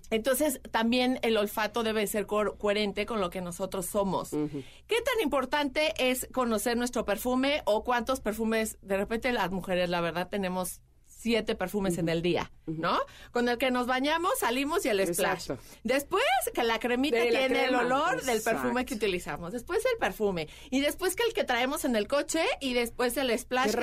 [0.10, 4.30] Entonces, también el olfato debe ser co- coherente con lo que nosotros somos.
[4.32, 8.78] ¿Qué tan importante es conocer nuestro perfume o cuántos perfumes?
[8.82, 10.82] De repente las mujeres, la verdad, tenemos
[11.24, 13.00] siete perfumes en el día, ¿no?
[13.32, 15.50] Con el que nos bañamos, salimos y el splash.
[15.52, 15.64] Exacto.
[15.84, 19.54] Después que la cremita De la tiene el olor del perfume que utilizamos.
[19.54, 20.50] Después el perfume.
[20.70, 23.74] Y después que el que traemos en el coche y después el splash.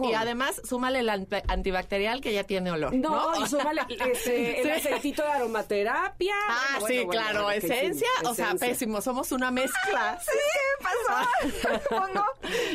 [0.00, 2.94] Y además, súmale el ant- antibacterial que ya tiene olor.
[2.94, 3.44] No, ¿no?
[3.44, 4.88] y súmale este, el Sí.
[4.88, 6.34] aceitito de aromaterapia.
[6.48, 10.18] Ah, Bueno, sí, bueno, bueno, claro, sí, esencia, o sea, pésimo, somos una mezcla.
[10.26, 11.80] ¿Qué pasó?
[11.90, 12.24] Pongo-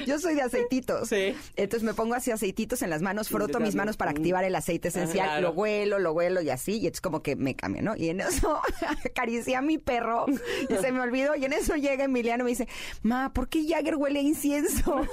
[0.07, 1.09] Yo soy de aceititos.
[1.09, 1.35] Sí.
[1.55, 4.87] Entonces me pongo así aceititos en las manos, froto mis manos para activar el aceite
[4.89, 5.41] esencial, Claro.
[5.41, 7.95] lo huelo, lo huelo y así, y es como que me cambia, ¿no?
[7.95, 8.59] Y en eso
[9.05, 10.25] acaricié a mi perro
[10.69, 12.67] y se me olvidó, y en eso llega Emiliano y me dice,
[13.03, 15.01] ma, ¿por qué Jagger huele a incienso?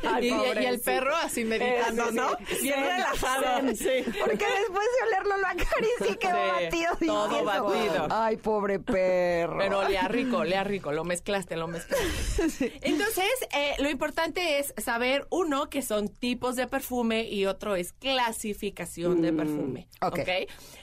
[0.08, 2.28] Ay, y, y el perro así meditando, Sí, ¿no?
[2.48, 2.62] sí.
[2.62, 3.60] Bien relajado.
[3.74, 4.04] Sí.
[4.20, 7.44] Porque después de olerlo lo acaricié y quedó batido de todo incienso.
[7.64, 8.06] batido.
[8.10, 9.58] Ay, pobre perro.
[9.58, 12.78] Pero olía rico, olía rico, lo mezclaste, lo mezclaste.
[12.82, 17.92] Entonces, eh, lo importante es saber, uno, que son tipos de perfume y otro es
[18.24, 19.88] clasificación de perfume.
[20.00, 20.18] ok.
[20.20, 20.28] ok.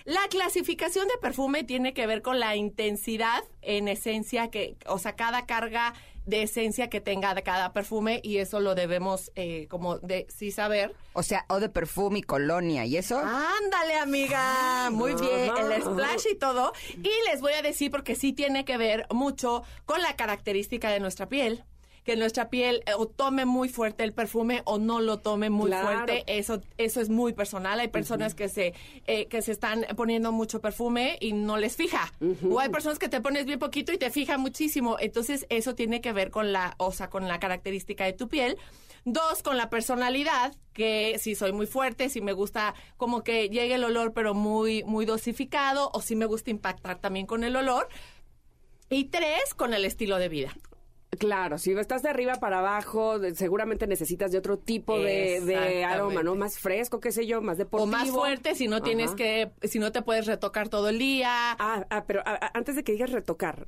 [0.06, 5.16] La clasificación de perfume tiene que ver con la intensidad en esencia que, o sea,
[5.16, 5.94] cada carga
[6.26, 10.52] de esencia que tenga de cada perfume y eso lo debemos eh, como de sí
[10.52, 10.94] saber.
[11.14, 13.18] O sea, o de perfume y colonia, ¿y eso?
[13.18, 14.90] Ándale, amiga.
[14.92, 15.52] Muy bien.
[15.58, 16.74] El splash y todo.
[16.98, 21.00] Y les voy a decir porque sí tiene que ver mucho con la característica de
[21.00, 21.64] nuestra piel.
[22.08, 25.68] Que nuestra piel eh, o tome muy fuerte el perfume o no lo tome muy
[25.70, 25.88] Claro.
[25.88, 26.24] fuerte.
[26.26, 27.80] Eso, eso es muy personal.
[27.82, 28.74] Hay personas que se
[29.06, 32.14] eh, que se están poniendo mucho perfume y no les fija.
[32.50, 34.96] O hay personas que te pones bien poquito y te fija muchísimo.
[35.00, 38.58] Entonces, eso tiene que ver con la, o sea, con la característica de tu piel.
[39.04, 43.76] Dos, con la personalidad, que si soy muy fuerte, si me gusta como que llegue
[43.76, 47.90] el olor, pero muy, muy dosificado, o si me gusta impactar también con el olor.
[48.90, 50.56] Y tres, con el estilo de vida.
[51.18, 55.84] Claro, si estás de arriba para abajo, de- seguramente necesitas de otro tipo de, de
[55.84, 56.36] aroma, ¿no?
[56.36, 57.84] Más fresco, qué sé yo, más deportivo.
[57.84, 59.16] O más fuerte si no tienes Ajá.
[59.16, 61.52] que, si no te puedes retocar todo el día.
[61.60, 63.68] Ah, ah, pero ah, ah, antes de que digas retocar,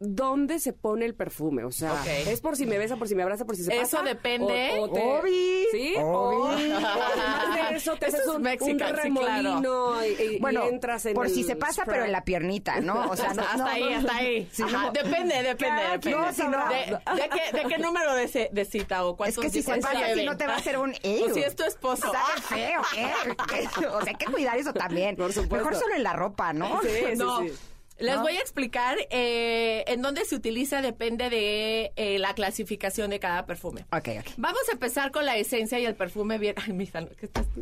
[0.00, 1.62] ¿dónde se pone el perfume?
[1.64, 2.02] O sea.
[2.26, 4.02] ¿es por si me besa, por si me abraza, por si se Eso pasa?
[4.02, 4.70] depende.
[4.78, 5.66] O, o te- Obi.
[5.70, 5.94] ¿Sí?
[5.98, 6.02] Obi.
[6.02, 6.56] O,
[7.70, 9.02] de eso te Eso haces es un, mexican, un sí, claro.
[9.02, 11.94] remolino y, y- Bueno, y entras en por el si se pasa, spray.
[11.94, 13.10] pero en la piernita, ¿no?
[13.10, 13.96] O sea, no, hasta no, ahí, no.
[13.98, 14.48] hasta ahí.
[14.50, 16.00] Si Ajá, no- depende, depende, depende.
[16.00, 16.68] quien sabrá.
[16.68, 16.76] de,
[17.22, 19.76] de qué, ¿De qué número de, ce- de cita o Es cuántos que si se
[19.78, 20.90] pasa, si no te va a hacer un...
[20.92, 22.10] O si es tu esposo.
[22.10, 23.12] Sabe feo, ¿eh?
[23.92, 25.14] O sea, hay que cuidar eso también.
[25.16, 25.56] Por supuesto.
[25.56, 26.80] Mejor solo en la ropa, ¿no?
[26.82, 27.40] Sí, sí, no.
[27.40, 27.52] sí.
[28.00, 28.22] Les ¿No?
[28.22, 33.46] voy a explicar eh, en dónde se utiliza, depende de eh, la clasificación de cada
[33.46, 33.82] perfume.
[33.92, 34.26] Ok, ok.
[34.38, 36.54] Vamos a empezar con la esencia y el perfume bien.
[36.64, 37.08] Ay, misa, no,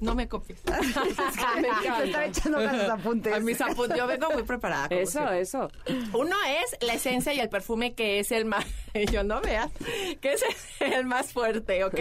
[0.01, 0.61] no me copies.
[0.63, 3.33] Te estaba echando sus apuntes.
[3.35, 3.97] A mis apuntes.
[3.99, 4.87] Yo vengo muy preparada.
[4.91, 5.71] Eso, eso.
[6.13, 8.65] Uno es la esencia y el perfume que es el más,
[9.13, 9.71] yo no veas,
[10.21, 10.43] que es
[10.81, 11.99] el más fuerte, ¿ok?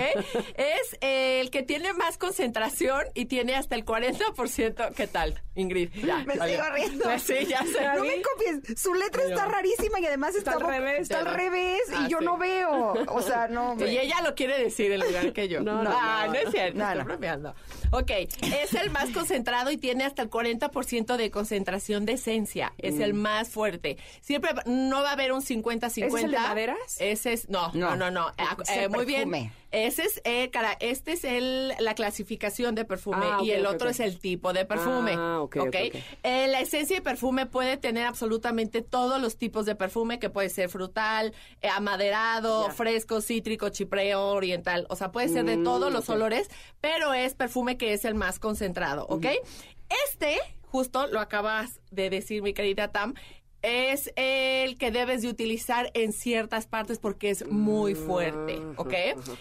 [0.55, 4.93] Es el que tiene más concentración y tiene hasta el 40%.
[4.93, 5.89] ¿Qué tal, Ingrid?
[6.05, 6.53] Ya, Me vale.
[6.53, 7.03] sigo riendo.
[7.05, 7.83] Pues sí, ya sé.
[7.95, 8.79] No me copies.
[8.79, 11.01] Su letra está rarísima y además está, Está al revés.
[11.01, 12.25] Está al revés Ah, y yo sí.
[12.25, 12.93] no veo.
[13.07, 13.75] O sea, no.
[13.79, 15.61] Y ella lo quiere decir en lugar que yo.
[15.61, 16.33] No, no, Ah, no.
[16.33, 17.05] no es cierto, No, estoy no.
[17.05, 17.55] bromeando.
[17.91, 22.73] Ok, es el más concentrado y tiene hasta el 40% de concentración de esencia.
[22.77, 23.97] Es el más fuerte.
[24.21, 25.87] Siempre no va a haber un 50-50.
[25.87, 26.77] ¿Ese es el de maderas?
[26.99, 28.11] Ese es, no, no, no, No.
[28.11, 28.31] no.
[28.37, 29.39] Ah, eh, muy perfume.
[29.39, 29.51] bien.
[29.71, 33.89] Ese es, eh, cara, este es el, la clasificación de perfume Ah, y el otro
[33.89, 35.13] es el tipo de perfume.
[35.17, 35.55] Ah, ok.
[36.23, 40.49] Eh, la esencia de perfume puede tener absolutamente todos los tipos de perfume, que puede
[40.49, 44.85] ser frutal, eh, amaderado, fresco, cítrico, chipreo, oriental.
[44.89, 46.49] O sea, puede ser de Mm, todos los olores,
[46.79, 49.25] pero es perfume que es el más concentrado, ¿ok?
[50.07, 53.13] Este, justo lo acabas de decir, mi querida Tam,
[53.61, 58.89] es el que debes de utilizar en ciertas partes porque es muy fuerte, ¿ok?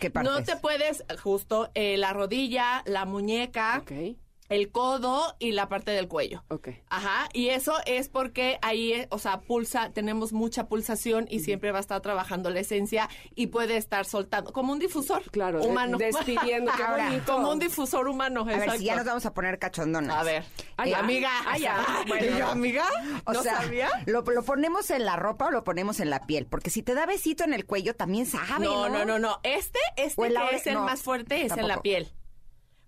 [0.01, 0.47] ¿Qué No partes?
[0.47, 4.17] te puedes, justo, eh, la rodilla, la muñeca, Ok.
[4.49, 6.45] El codo y la parte del cuello.
[6.49, 6.69] Ok.
[6.89, 11.73] Ajá, y eso es porque ahí, eh, o sea, pulsa, tenemos mucha pulsación y siempre
[11.73, 15.67] va a estar trabajando la esencia y puede estar soltando, como un difusor Claro, de-
[15.69, 15.99] humano.
[15.99, 17.33] despidiendo, qué Ahora, bonito.
[17.35, 20.17] como un difusor humano, A ver, si ya nos vamos a poner cachondonas.
[20.17, 20.45] A ver,
[20.77, 20.99] Ay, ya.
[20.99, 21.85] amiga, Ay, ya.
[22.09, 22.85] bueno, yo, amiga,
[23.25, 23.89] O ¿no sea, sabía?
[24.07, 26.95] Lo, lo ponemos en la ropa o lo ponemos en la piel, porque si te
[26.95, 28.99] da besito en el cuello también sabe, No, ¿no?
[28.99, 29.41] no, no, no.
[29.43, 32.09] Este, este que es el no, más fuerte es en la piel.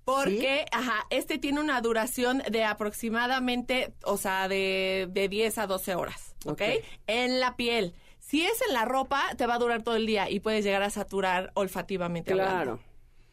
[0.09, 5.97] Porque, ajá, este tiene una duración de aproximadamente, o sea, de, de 10 a 12
[5.97, 6.53] horas, ¿ok?
[6.53, 6.63] Ok.
[7.07, 7.95] En la piel.
[8.19, 10.83] Si es en la ropa, te va a durar todo el día y puedes llegar
[10.83, 12.33] a saturar olfativamente.
[12.33, 12.53] hablando.
[12.53, 12.81] Claro.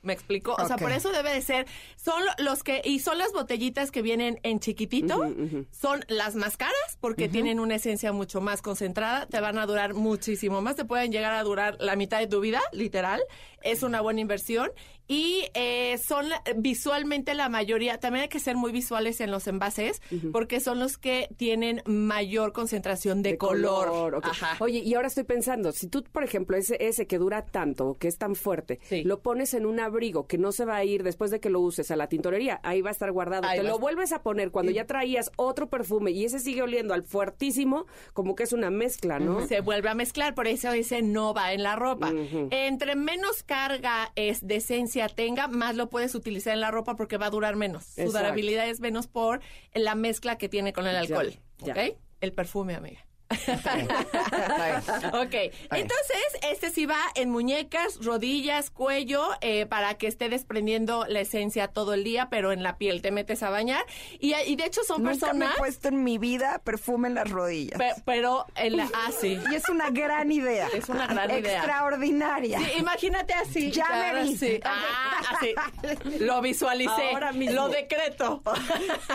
[0.06, 0.54] ¿Me explico?
[0.54, 4.04] O sea, por eso debe de ser, son los que, y son las botellitas que
[4.04, 5.34] vienen en chiquitito,
[5.72, 9.96] son las más caras porque tienen una esencia mucho más concentrada, te van a durar
[9.96, 13.24] muchísimo más, te pueden llegar a durar la mitad de tu vida, literal,
[13.64, 14.72] es una buena inversión
[15.08, 16.26] y eh, son
[16.58, 20.98] visualmente la mayoría, también hay que ser muy visuales en los envases porque son los
[20.98, 24.16] que tienen mayor concentración de, color.
[24.16, 24.26] ok.
[24.26, 24.58] Ajá.
[24.60, 28.08] Oye, y ahora estoy pensando, si tú, por ejemplo, ese, ese que dura tanto, que
[28.08, 29.04] es tan fuerte, Sí.
[29.04, 31.60] lo pones en un abrigo que no se va a ir después de que lo
[31.60, 33.48] uses a la tintorería, ahí va a estar guardado.
[33.48, 36.94] Ahí Te lo vuelves a poner cuando ya traías otro perfume y ese sigue oliendo
[36.94, 39.46] al fuertísimo, como que es una mezcla, ¿no?
[39.48, 42.12] se vuelve a mezclar, por eso ese no va en la ropa.
[42.52, 47.18] Entre menos carga es de esencia tenga, más lo puedes utilizar en la ropa porque
[47.18, 47.86] va a durar menos.
[47.86, 49.42] Su durabilidad es menos por
[49.74, 51.34] la mezcla que tiene con el alcohol.
[51.60, 51.74] ya.
[51.74, 51.98] ¿Ok?
[52.22, 53.06] El perfume, amiga.
[55.14, 55.34] Ok,
[55.72, 61.68] entonces este sí va en muñecas, rodillas, cuello, eh, para que esté desprendiendo la esencia
[61.68, 63.84] todo el día, pero en la piel te metes a bañar.
[64.20, 67.16] Y, y de hecho son Nunca me personas, he puesto en mi vida perfume en
[67.16, 67.78] las rodillas.
[67.78, 68.90] pe- pero en la...
[68.94, 69.40] Ah, sí.
[69.52, 70.68] y es una gran idea.
[70.74, 71.58] Es una gran idea.
[71.60, 72.60] Extraordinaria.
[72.60, 73.72] Sí, imagínate así.
[73.72, 74.38] Ya me vi.
[74.38, 74.60] sí.
[74.64, 75.54] Ah, así.
[76.20, 77.10] Lo visualicé.
[77.12, 77.56] Ahora mismo.
[77.56, 78.42] Lo decreto.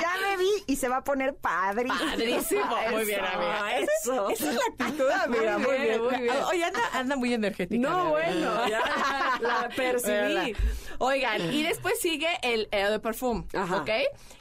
[0.00, 1.98] Ya me vi y se va a poner padrísimo.
[2.10, 2.76] Padrísimo.
[2.92, 3.78] Muy bien, amiga.
[3.78, 4.30] Esa es- Eso.
[4.30, 5.58] Esa es la actitud, amiga.
[5.58, 6.34] Muy bien, muy bien.
[6.48, 7.88] Oye, anda, anda muy energética.
[7.88, 10.56] No, bueno, ya la percibí.
[10.98, 13.78] Oigan, y después sigue el de Perfume, Ajá.
[13.78, 13.90] ¿ok?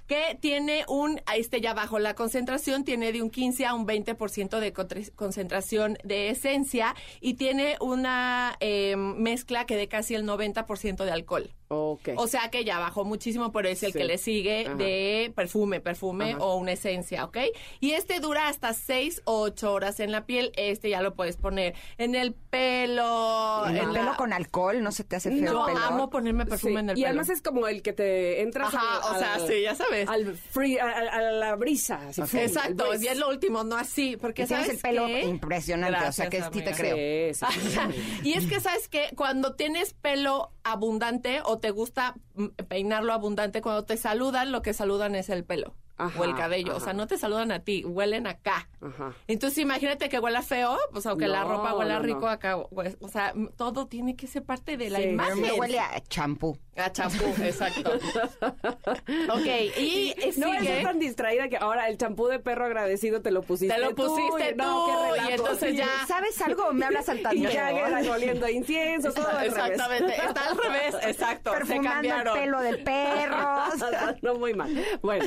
[0.10, 3.86] Que tiene un, ahí está ya bajo la concentración, tiene de un 15 a un
[3.88, 4.74] 20% de
[5.16, 11.54] concentración de esencia y tiene una eh, mezcla que de casi el 90% de alcohol.
[11.72, 12.10] Ok.
[12.16, 14.00] O sea que ya bajó muchísimo, pero es el Sí.
[14.00, 14.76] que le sigue Ajá.
[14.76, 16.44] de perfume, perfume Ajá.
[16.44, 17.38] o una esencia, ¿ok?
[17.80, 20.52] Y este dura hasta 6 o 8 horas en la piel.
[20.56, 23.68] Este ya lo puedes poner en el pelo.
[23.68, 25.86] En el pelo con alcohol, ¿no se te hace feo Yo el pelo?
[25.86, 27.08] amo ponerme perfume Sí, en el y pelo.
[27.10, 29.99] además es como el que te entras Ajá, o sea, sí, ya sabes.
[30.08, 32.08] Al free, a, a- a la brisa.
[32.08, 34.82] así, free, Exacto, al y es lo último, no así, porque Y tienes sabes el
[34.90, 35.22] pelo qué?
[35.26, 37.34] impresionante, o sea que sí te creo.
[37.36, 38.20] Sí, sí, sí.
[38.30, 43.62] y es que sabes que cuando tienes pelo abundante o te gusta mm, peinarlo abundante,
[43.62, 46.78] cuando te saludan, lo que saludan es el pelo Ajá, o el cabello.
[46.78, 48.70] O sea, no te saludan a ti, huelen acá.
[48.80, 49.14] Ajá.
[49.28, 52.28] Entonces imagínate que huela feo, pues aunque la No, ropa huela no, rico no.
[52.30, 55.42] acá, pues, o sea, todo tiene que ser parte de la Sí, imagen.
[55.42, 56.58] me huele a champú.
[56.80, 57.92] A champú, exacto.
[59.34, 59.46] ok,
[59.78, 60.72] y No sigue.
[60.72, 63.94] eres tan distraída que ahora el champú de perro agradecido te lo pusiste Te lo
[63.96, 66.72] pusiste y no, qué y entonces ya- ¿Sabes algo?
[66.74, 67.52] Me hablas al Y tanteo.
[67.52, 69.58] ya quedan oliendo a incienso, todo al revés.
[69.58, 71.52] Exactamente, está al revés, exacto.
[71.52, 72.34] se Perfumando el cambiaron.
[72.40, 73.48] pelo del perro.
[73.74, 74.16] o sea.
[74.22, 74.70] no, muy mal.
[75.02, 75.26] Bueno.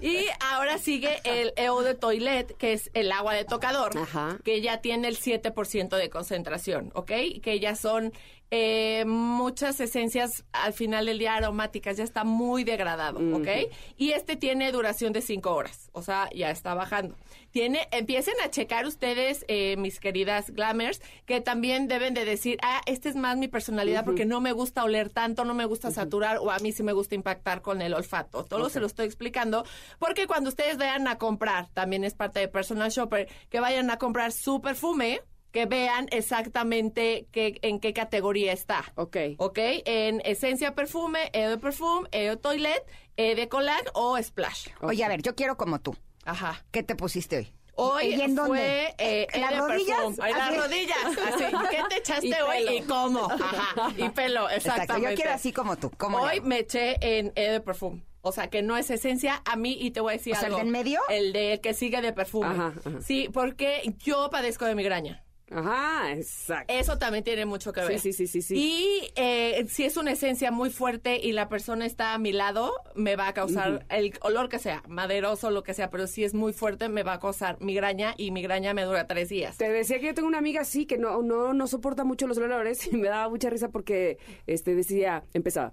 [0.00, 4.38] Y ahora sigue el EO de toilet, que es el agua de tocador, Ajá.
[4.44, 7.10] que ya tiene el 7% de concentración, ¿ok?
[7.42, 8.12] Que ya son
[8.54, 13.48] eh, muchas esencias al final del día aromáticas, ya está muy degradado, ¿ok?
[13.96, 17.16] Y este tiene duración de 5 horas, o sea, ya está bajando.
[17.50, 22.82] Tiene, empiecen a checar ustedes, eh, mis queridas glamers, que también deben de decir, ah,
[22.84, 26.36] este es más mi personalidad porque no me gusta oler tanto, no me gusta saturar
[26.36, 28.44] o a mí sí me gusta impactar con el olfato.
[28.44, 29.64] Todo se lo estoy explicando
[29.98, 33.96] porque cuando ustedes vayan a comprar, también es parte de Personal Shopper, que vayan a
[33.96, 38.84] comprar su perfume, que vean exactamente qué, en qué categoría está.
[38.96, 39.16] Ok.
[39.36, 39.58] ¿Ok?
[39.84, 42.82] En esencia perfume, E de perfume, E de toilet,
[43.16, 44.68] E de collage o splash.
[44.80, 45.96] Oye, a ver, yo quiero como tú.
[46.24, 46.64] Ajá.
[46.70, 47.52] ¿Qué te pusiste hoy?
[47.74, 48.50] Hoy ¿Y en dónde?
[48.50, 50.18] fue eh, ¿En las E de rodillas?
[50.18, 50.98] las rodillas.
[51.26, 51.44] Así.
[51.70, 52.72] ¿Qué te echaste Y hoy pelo.
[52.72, 53.24] y cómo?
[53.30, 53.92] Ajá.
[53.96, 55.10] Y pelo, Exacto, exactamente.
[55.10, 55.90] yo quiero así como tú.
[55.96, 58.02] ¿Cómo Hoy me eché en E de perfume.
[58.20, 60.46] O sea, que no es esencia a mí y te voy a decir O sea,
[60.48, 60.64] ¿el algo.
[60.64, 61.00] del medio?
[61.08, 62.46] El de que sigue de perfume.
[62.46, 63.00] Ajá, ajá.
[63.02, 65.24] Sí, porque yo padezco de migraña.
[65.54, 66.72] Ajá, exacto.
[66.72, 67.98] Eso también tiene mucho que ver.
[67.98, 68.54] Sí, sí, sí, sí, sí.
[68.56, 72.72] Y eh, si es una esencia muy fuerte y la persona está a mi lado,
[72.94, 76.34] me va a causar el olor que sea, maderoso, lo que sea, pero si es
[76.34, 79.58] muy fuerte, me va a causar migraña y migraña me dura tres días.
[79.58, 82.38] Te decía que yo tengo una amiga así que no, no, no soporta mucho los
[82.38, 85.72] olores y me daba mucha risa porque este decía, empezaba.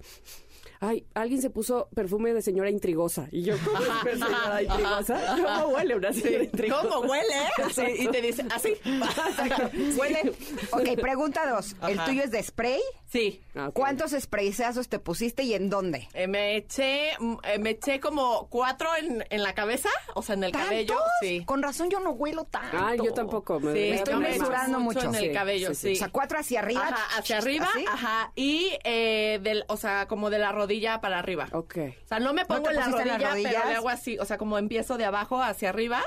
[0.80, 3.28] Ay, alguien se puso perfume de señora intrigosa.
[3.32, 5.36] Y yo, ¿cómo es que señora intrigosa?
[5.36, 6.88] ¿Cómo huele una señora intrigosa?
[6.88, 7.36] ¿Cómo huele?
[7.66, 8.74] Así, y te dice, así.
[9.98, 10.34] Huele.
[10.72, 11.76] Ok, pregunta dos.
[11.88, 12.06] ¿El Ajá.
[12.10, 12.82] tuyo es de spray?
[13.08, 13.42] Sí.
[13.56, 13.74] Ah, ok.
[13.76, 16.08] ¿Cuántos sprayzazos te pusiste y en dónde?
[16.14, 20.36] Eh, me eché, mm, eh, me eché como cuatro en, en la cabeza, o sea,
[20.36, 20.96] en el cabello.
[21.22, 21.44] Sí.
[21.46, 22.78] Con razón yo no huelo tanto.
[22.80, 23.60] Ay, yo tampoco.
[23.60, 25.02] Me Sí, me estoy mesurando mucho.
[25.10, 25.88] en el Sí, cabello, sí, sí.
[25.90, 25.94] sí.
[25.94, 26.88] O sea, cuatro hacia arriba.
[26.88, 27.86] Ajá, hacia arriba, ¿Así?
[27.88, 30.69] ajá, y eh, del, o sea, como de la rodilla
[31.02, 31.48] para arriba.
[31.52, 31.78] Ok.
[32.04, 33.54] O sea, no me pongo en la en rodilla, las rodillas?
[33.54, 36.02] pero le hago así, o sea, como empiezo de abajo hacia arriba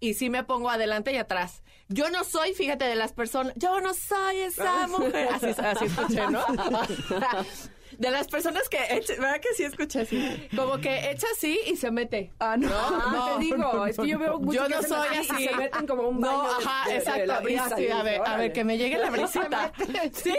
[0.00, 1.62] y sí me pongo adelante y atrás.
[1.88, 5.28] Yo no soy, fíjate, de las personas, yo no soy esa mujer.
[5.32, 6.44] Así, así escuché, ¿no?
[7.98, 10.48] De las personas que, echa- ¿verdad que sí escuché así?
[10.54, 12.32] Como que echa así y se mete.
[12.38, 12.68] Ah, no.
[12.72, 15.44] Ah, te digo, es que yo veo muchos Yo que no hacen soy así así.
[15.44, 17.26] y se meten como un baño No, ajá, de- de exacto.
[17.26, 17.64] la brisa,
[17.98, 19.72] a ver, a ver, que me llegue la brisita.
[20.12, 20.34] Sí,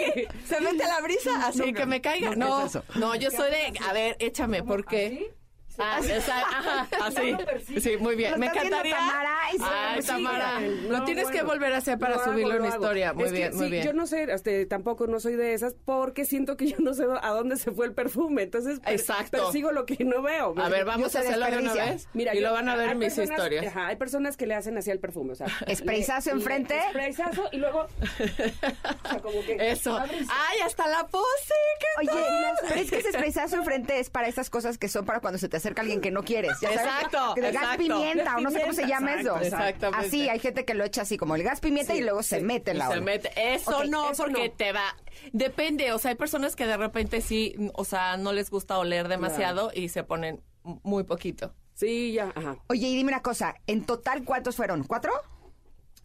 [0.45, 2.35] se mete la brisa, así que me caiga.
[2.35, 5.33] No, no, yo soy de, a ver, échame, porque...
[5.79, 7.35] Ah, ajá, así.
[7.79, 8.31] Sí, muy bien.
[8.31, 8.95] Lo Me encantaría.
[8.95, 10.07] Tamara y Ay, sigue.
[10.13, 10.59] Tamara.
[10.61, 13.13] Lo No, tienes que volver a hacer para hago, subirlo en historia.
[13.13, 13.83] Muy Es que bien, muy sí, bien.
[13.85, 17.05] Yo no sé, este, tampoco no soy de esas porque siento que yo no sé
[17.21, 18.43] a dónde se fue el perfume.
[18.43, 19.37] Entonces, per- Exacto.
[19.43, 20.53] persigo lo que no veo.
[20.57, 22.07] A ver, vamos a hacerlo de una vez.
[22.13, 23.67] Mira, y yo- lo van a ver en mis personas- historias.
[23.67, 25.47] Ajá, hay personas que le hacen así al perfume, o sea.
[25.75, 26.79] Sprayzazo enfrente.
[26.89, 27.81] Sprayzazo y luego.
[29.05, 29.57] o sea, como que.
[29.71, 29.97] Eso.
[29.97, 31.53] Ay, hasta la pose.
[31.79, 35.37] ¿qué Oye, es que ese sprayzazo enfrente es para estas cosas que son para cuando
[35.37, 36.53] se te acerca alguien que no quieres.
[36.61, 36.81] ¿ya sabes?
[36.81, 39.35] Exacto, De gas pimienta, o no sé cómo se llama eso.
[39.37, 40.07] exacto, exactamente.
[40.07, 42.71] Así, hay gente que lo echa así como el gas pimienta y luego se mete
[42.71, 43.01] en la se olla.
[43.01, 43.31] mete.
[43.35, 44.55] Eso no, eso porque no.
[44.55, 44.95] te va.
[45.33, 49.07] Depende, o sea, hay personas que de repente sí, o sea, no les gusta oler
[49.07, 51.53] demasiado y se ponen muy poquito.
[51.73, 52.57] Sí, ya, ajá.
[52.69, 54.83] Oye, y dime una cosa, ¿en total cuántos fueron?
[54.83, 55.11] ¿Cuatro?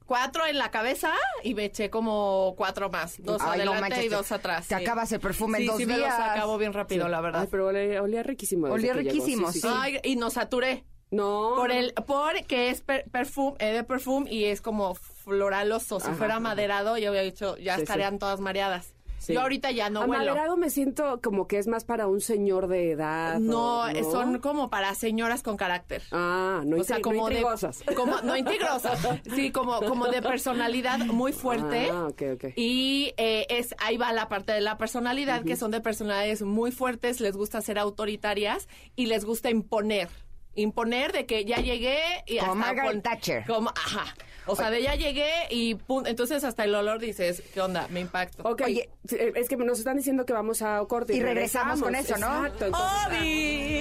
[0.06, 3.16] Cuatro en la cabeza y me eché como cuatro más.
[3.22, 4.66] Dos Ay, no adelante manches, y dos atrás.
[4.68, 4.82] te sí.
[4.84, 6.18] acabas el perfume en Sí, dos sí me los días.
[6.20, 7.42] acabo bien rápido, la verdad.
[7.42, 8.66] Ay, pero olía, olía riquísimo.
[8.68, 9.60] Olía riquísimo, sí.
[9.68, 10.84] Ay, y nos saturé.
[11.10, 11.52] No.
[11.56, 16.00] Por el, porque es per- perfume, eh, de perfume y es como floraloso.
[16.00, 16.40] Si Ajá, fuera ajá.
[16.40, 18.18] maderado, yo había dicho, ya Sí, estarían sí.
[18.18, 18.91] todas mareadas.
[19.22, 19.34] Sí.
[19.34, 20.02] Yo ahorita ya no.
[20.02, 23.38] Amaderado me siento como que es más para un señor de edad.
[23.38, 26.02] No, o- eh, son como para señoras con carácter.
[26.10, 27.84] Ah, no, o sea, como no de intrigosas.
[27.96, 28.98] como no intrigosas.
[29.34, 31.88] Sí, como como de personalidad muy fuerte.
[31.92, 32.44] Ah, ok, ok.
[32.56, 36.72] Y eh, es ahí va la parte de la personalidad que son de personalidades muy
[36.72, 40.08] fuertes, les gusta ser autoritarias y les gusta imponer.
[40.54, 43.44] Imponer de que ya llegué y Como hasta Margaret Thatcher.
[43.46, 44.14] Como, ajá.
[44.46, 47.86] O sea, de ya llegué y pum, entonces hasta el olor dices, ¿qué onda?
[47.90, 48.42] Me impacto.
[48.42, 48.90] Ok, Oye.
[49.12, 51.14] eh, es que nos están diciendo que vamos a corte.
[51.14, 52.46] Y regresamos con eso, ¿no?
[52.46, 52.76] Exacto.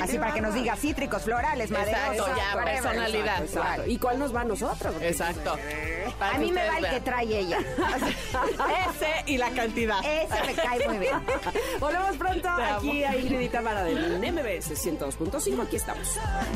[0.03, 2.27] Así para que nos diga cítricos, florales, maderosos.
[2.27, 3.43] Exacto, ya, personalidad.
[3.43, 3.83] Exacto.
[3.87, 4.95] ¿Y cuál nos va a nosotros?
[5.01, 5.57] Exacto.
[6.19, 7.57] Para A mí me va el que trae ella.
[8.89, 9.99] Ese y la cantidad.
[9.99, 11.19] Ese me cae muy bien.
[11.79, 12.77] Volvemos pronto Te amo.
[12.77, 15.63] aquí a Ingrid y Tamara del MBS 102.5.
[15.63, 16.19] Aquí estamos.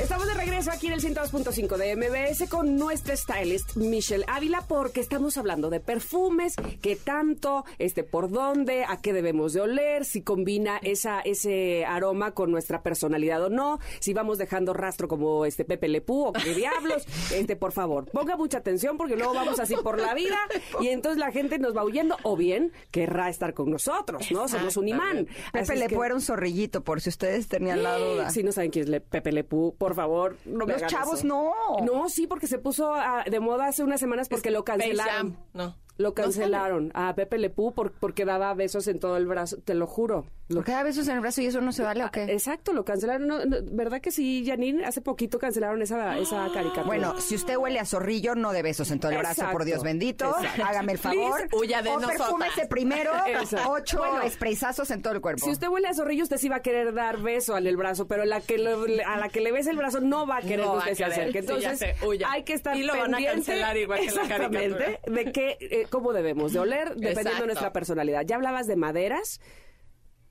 [0.00, 5.00] Estamos de regreso aquí en el 102.5 de MBS con nuestra stylist Michelle Ávila porque
[5.00, 10.22] estamos hablando de perfumes, qué tanto, este, por dónde, a qué debemos de oler, si
[10.22, 15.64] combina esa, ese aroma con nuestra personalidad o no, si vamos dejando rastro como este
[15.64, 19.76] Pepe Lepú o qué diablos, este, por favor, ponga mucha atención porque luego vamos así
[19.76, 20.38] por la vida
[20.80, 24.48] y entonces la gente nos va huyendo o bien querrá estar con nosotros, ¿no?
[24.48, 25.26] Somos un imán.
[25.52, 28.30] Pepe es le que- era un zorrillito, por si ustedes tenían la duda.
[28.30, 31.18] Si no saben quién es Le- Pepe Lepú, por favor, no me Los hagan chavos
[31.20, 31.26] eso.
[31.26, 31.52] no.
[31.84, 35.34] No, sí, porque se puso ah, de moda hace unas semanas porque lo cancelaron.
[35.34, 35.76] Jam, no.
[35.96, 39.86] Lo cancelaron a Pepe Lepú por, porque daba besos en todo el brazo, te lo
[39.86, 40.24] juro.
[40.50, 42.24] Lo- ¿Por qué da besos en el brazo y eso no se vale o qué?
[42.24, 43.26] Exacto, lo cancelaron.
[43.26, 44.84] No, no, ¿Verdad que sí, Janine?
[44.84, 46.82] Hace poquito cancelaron esa, esa caricatura.
[46.84, 49.82] Bueno, si usted huele a zorrillo, no de besos en todo el brazo, por Dios
[49.84, 50.28] bendito.
[50.40, 50.64] exacto.
[50.64, 51.48] Hágame el favor.
[51.48, 52.18] Please, huya de o nosotras.
[52.20, 53.70] perfúmese primero Exacto.
[53.70, 54.28] ocho Bueno.
[54.28, 55.44] sprayzazos en todo el cuerpo.
[55.44, 58.08] Si usted huele a zorrillo, usted sí va a querer dar beso al el brazo,
[58.08, 60.66] pero la que lo- a la que le bese el brazo no va a querer
[60.66, 61.30] No que usted se.
[61.30, 62.28] Sí, Entonces, sé, huya.
[62.30, 65.14] hay que estar Y lo van a pendiente, cancelar igual que la exactamente, caricatura.
[65.24, 67.40] de qué, eh, cómo debemos de oler, dependiendo Exacto.
[67.42, 68.22] de nuestra personalidad.
[68.26, 69.40] Ya hablabas de maderas.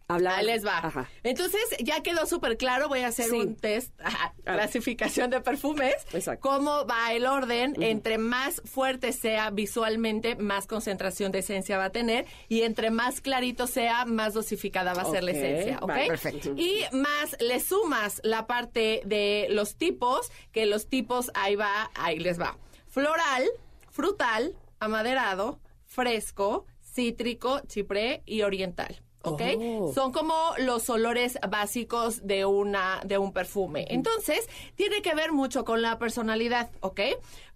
[0.10, 0.80] Ahí les va.
[0.80, 1.08] Ajá.
[1.22, 3.36] Entonces, ya quedó súper claro, voy a hacer Sí.
[3.36, 5.94] un test, ajá, clasificación de perfumes.
[6.14, 6.50] Exacto.
[6.50, 11.90] Cómo va el orden, entre más fuerte sea visualmente, más concentración de esencia va a
[11.92, 15.88] tener, y entre más clarito sea, más dosificada va a ser la esencia, ¿ok?
[15.90, 16.54] vale, perfecto.
[16.58, 22.18] Y más le sumas la parte de los tipos, que los tipos, ahí va, ahí
[22.18, 22.58] les va.
[22.88, 23.44] floral,
[23.92, 29.02] frutal, amaderado, fresco, cítrico, chipré y oriental.
[29.24, 29.42] ¿Ok?
[29.58, 29.92] Oh.
[29.94, 33.86] Son como los olores básicos de una de un perfume.
[33.90, 37.02] Entonces, tiene que ver mucho con la personalidad, ¿ok?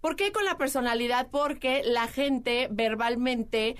[0.00, 1.28] ¿Por qué con la personalidad?
[1.30, 3.76] Porque la gente verbalmente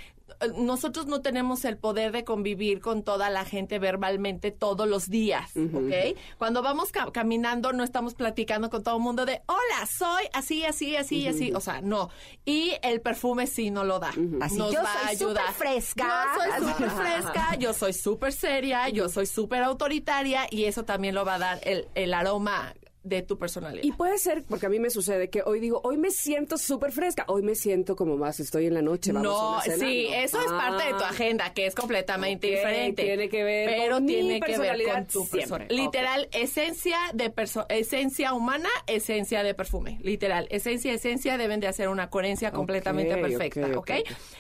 [0.57, 5.51] nosotros no tenemos el poder de convivir con toda la gente verbalmente todos los días,
[5.57, 6.17] ¿ok?
[6.39, 10.65] Cuando vamos ca- caminando no estamos platicando con todo el mundo de, hola, soy así,
[10.65, 11.53] así, así, así.
[11.55, 12.11] O sea, no.
[12.45, 14.11] Y el perfume sí no lo da.
[14.41, 15.47] Así, Nos yo va a soy ayudar.
[15.49, 16.27] súper fresca.
[16.37, 21.15] Yo soy súper fresca, yo soy súper seria, yo soy súper autoritaria y eso también
[21.15, 23.85] lo va a dar el, el aroma de tu personalidad.
[23.85, 26.91] Y puede ser, porque a mí me sucede que hoy digo, hoy me siento súper
[26.91, 29.77] fresca, hoy me siento como más, estoy en la noche, vamos a No, cena.
[29.87, 30.15] sí, No.
[30.17, 31.11] eso es parte de tu Ah.
[31.11, 33.03] agenda, que es completamente diferente.
[33.05, 35.71] tiene que ver pero con mi tiene que ver personalidad con tu personalidad.
[35.71, 39.99] Literal, esencia de perso esencia humana, esencia de perfume.
[40.03, 43.91] Literal, esencia, esencia deben de hacer una coherencia completamente perfecta, ok.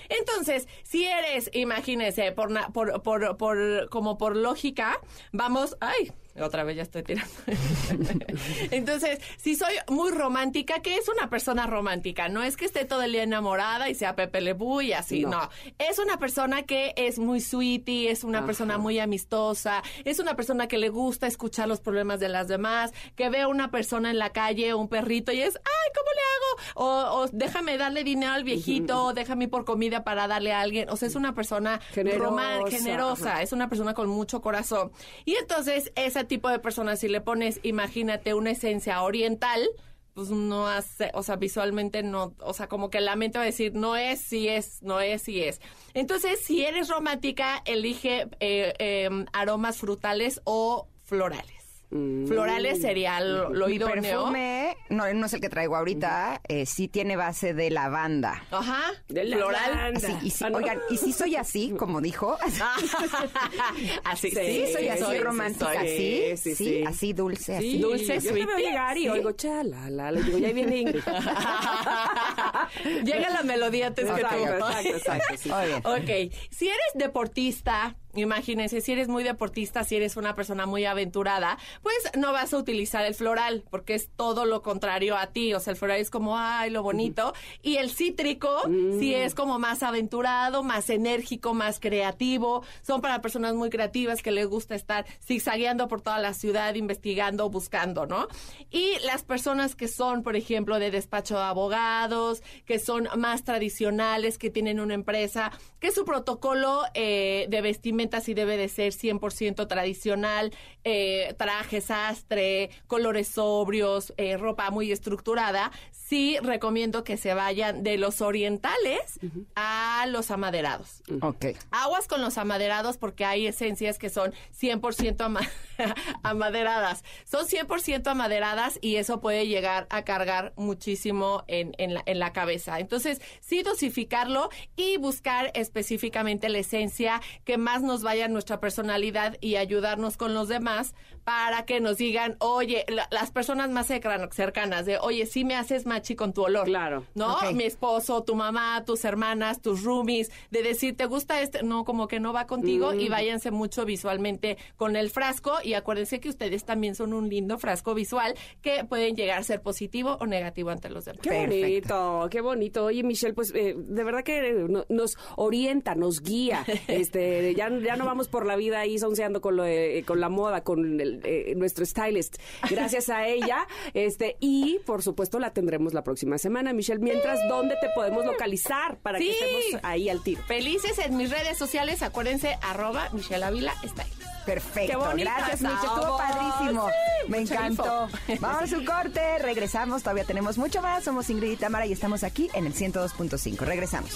[0.08, 4.98] Entonces, si eres, imagínense, por, na- por, por, por, como por lógica,
[5.32, 7.32] vamos, ay, otra vez ya estoy tirando.
[8.70, 12.28] Entonces, si soy muy romántica, ¿qué es una persona romántica?
[12.28, 15.30] No es que esté todo el día enamorada y sea Pepe Lebu y así, No.
[15.30, 15.50] no.
[15.78, 18.46] Es una persona que es muy sweetie, es una Ajá.
[18.46, 22.92] persona muy amistosa, es una persona que le gusta escuchar los problemas de las demás,
[23.16, 26.20] que ve a una persona en la calle, un perrito y es, ay, ¿cómo le
[26.20, 26.84] hago?
[26.86, 30.60] O, o déjame darle dinero al viejito, o déjame ir por comida para darle a
[30.60, 30.88] alguien.
[30.90, 34.92] O sea, es una persona Generosa, generosa, es una persona con mucho corazón.
[35.24, 35.92] Y entonces,
[36.24, 39.68] tipo de personas, si le pones, imagínate, una esencia oriental,
[40.14, 43.46] pues no hace, o sea, visualmente no, o sea, como que la mente va a
[43.46, 45.60] decir, no es, sí es, no es, sí es.
[45.92, 51.53] Entonces, si eres romántica, elige eh, eh, aromas frutales o florales.
[51.96, 52.26] Mm.
[52.26, 54.02] Florales sería lo, lo Mi idóneo.
[54.02, 58.42] perfume, no, no es el que traigo ahorita, eh, sí tiene base de lavanda.
[58.50, 59.70] Ajá, De floral.
[59.70, 60.08] lavanda.
[60.08, 60.58] Así, y si, Ah, no.
[60.58, 62.36] Oigan, y si soy así, como dijo,
[64.04, 65.88] así, Sí, sí, soy así soy, romántica, soy.
[65.88, 66.84] sí, sí, sí, sí.
[66.84, 67.70] así dulce, así.
[67.72, 69.08] Sí, Dulce, yo te veo llegar y Sí.
[69.10, 71.02] oigo, chala, la, le digo, ya viene Ingrid.
[73.04, 74.44] Llega la melodía antes que Exacto, tú.
[74.66, 75.48] exacto, exacto, sí.
[75.50, 75.78] Muy bien.
[75.84, 81.58] Ok, si eres deportista, imagínense, si eres muy deportista, si eres una persona muy aventurada,
[81.82, 85.54] pues no vas a utilizar el floral, porque es todo lo contrario a ti.
[85.54, 87.34] O sea, el floral es como, ay, lo bonito.
[87.62, 88.62] Y el cítrico,
[88.98, 92.62] si es como más aventurado, más enérgico, más creativo.
[92.82, 97.48] Son para personas muy creativas que les gusta estar zigzagueando por toda la ciudad, investigando,
[97.50, 98.28] buscando, ¿no?
[98.70, 104.38] Y las personas que son, por ejemplo, de despacho de abogados, que son más tradicionales,
[104.38, 105.50] que tienen una empresa,
[105.80, 110.52] que su protocolo eh, de vestimenta sí debe de ser 100% tradicional,
[110.84, 117.96] eh, traje sastre, colores sobrios, eh, ropa muy estructurada, sí recomiendo que se vayan de
[117.96, 119.18] los orientales
[119.56, 121.02] a los amaderados.
[121.22, 121.46] Ok.
[121.70, 125.40] Aguas con los amaderados porque hay esencias que son 100% ama-
[126.22, 127.04] amaderadas.
[127.24, 132.32] Son 100% amaderadas y eso puede llegar a cargar muchísimo en, en la, en la
[132.32, 132.78] cabeza.
[132.80, 139.36] Entonces, sí dosificarlo y buscar específicamente la esencia que más nos vaya a nuestra personalidad
[139.40, 144.30] y ayudarnos con los demás para que nos digan, oye, la- las personas más cercan-
[144.32, 146.64] cercanas de, oye, sí me haces machi con tu olor.
[146.66, 147.04] Claro.
[147.14, 147.36] ¿No?
[147.54, 151.62] Mi esposo, tu mamá, tus hermanas, tus roomies, de decir, ¿te gusta este?
[151.62, 156.20] No, como que no va contigo y váyanse mucho visualmente con el frasco y acuérdense
[156.20, 160.26] que ustedes también son un lindo frasco visual que pueden llegar a ser positivo o
[160.26, 161.20] negativo ante los demás.
[161.22, 161.94] Qué Perfecto.
[162.10, 162.84] bonito, qué bonito.
[162.84, 166.64] Oye, Michelle, pues eh, de verdad que no- nos orienta, nos guía.
[166.88, 170.28] Este, ya, ya no vamos por la vida ahí sonceando con, lo de- con la
[170.28, 172.36] moda, con el, eh, nuestro stylist.
[172.70, 173.66] Gracias a ella.
[173.92, 176.72] Este, y por supuesto la tendremos la próxima semana.
[176.72, 180.42] Michelle, mientras, ¿dónde te podemos localizar para que estemos ahí al tiro?
[180.44, 184.08] Felices en mis redes sociales, acuérdense, arroba Michelle Ávila Style.
[184.46, 184.90] Perfecto.
[184.90, 185.74] Qué bonita Gracias, Miche.
[185.74, 186.20] Estuvo estamos.
[186.20, 186.88] padrísimo.
[186.88, 188.08] Sí, Me encantó.
[188.28, 188.40] info.
[188.40, 189.38] Vamos a un corte.
[189.38, 190.02] Regresamos.
[190.02, 191.02] Todavía tenemos mucho más.
[191.04, 193.56] Somos Ingrid y Tamara y estamos aquí en el 102.5.
[193.60, 194.10] Regresamos.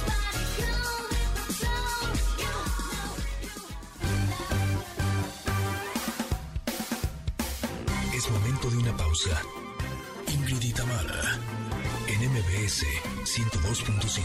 [8.67, 9.41] De una pausa.
[10.27, 10.73] Ingrid y
[12.09, 12.85] en MBS
[13.25, 14.19] 102.5.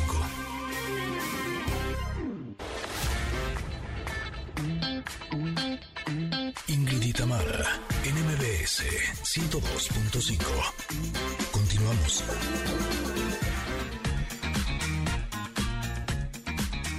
[6.67, 7.13] Ingrid y
[8.05, 8.83] en MBS
[9.23, 10.39] 102.5.
[11.51, 12.23] Continuamos.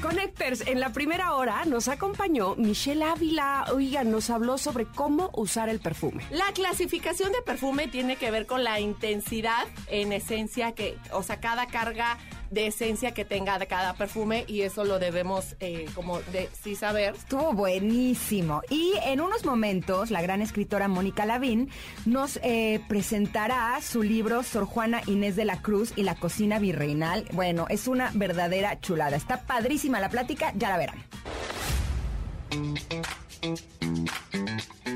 [0.04, 3.66] Whispers, en la primera hora nos acompañó Michelle Ávila.
[3.72, 6.24] Oiga, nos habló sobre cómo usar el perfume.
[6.30, 11.40] La clasificación de perfume tiene que ver con la intensidad en esencia que, o sea,
[11.40, 12.18] cada carga
[12.54, 16.76] de esencia que tenga de cada perfume y eso lo debemos eh, como de sí
[16.76, 17.14] saber.
[17.14, 18.62] Estuvo buenísimo.
[18.70, 21.70] Y en unos momentos, la gran escritora Mónica Lavín
[22.06, 27.26] nos eh, presentará su libro Sor Juana Inés de la Cruz y la cocina virreinal.
[27.32, 29.16] Bueno, es una verdadera chulada.
[29.16, 31.04] Está padrísima la plática, ya la verán.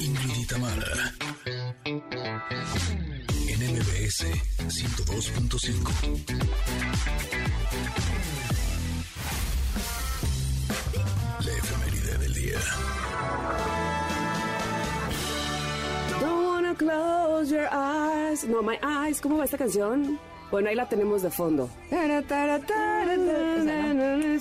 [0.00, 1.12] Ingrid Tamara.
[3.60, 4.24] En MBS
[4.68, 5.90] 102.5.
[11.44, 12.58] La efeméride del día.
[16.20, 18.44] Don't wanna close your eyes.
[18.44, 19.20] No, my eyes.
[19.20, 20.20] ¿Cómo va esta canción?
[20.52, 21.68] Bueno, ahí la tenemos de fondo.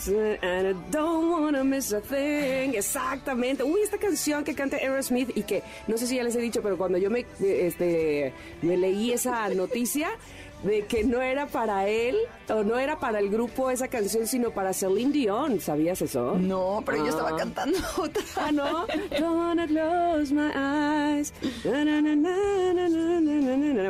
[0.07, 2.75] And I don't wanna miss a thing.
[2.75, 3.63] Exactamente.
[3.63, 6.61] Uy, esta canción que canta Aerosmith y que no sé si ya les he dicho,
[6.61, 10.09] pero cuando yo me, este, me leí esa noticia
[10.63, 12.17] de que no era para él
[12.49, 15.59] o no era para el grupo esa canción, sino para Celine Dion.
[15.59, 16.37] ¿Sabías eso?
[16.37, 17.37] No, pero yo estaba ah.
[17.37, 18.23] cantando otra.
[18.37, 18.87] Ah, no.
[19.19, 21.33] Gonna close my eyes.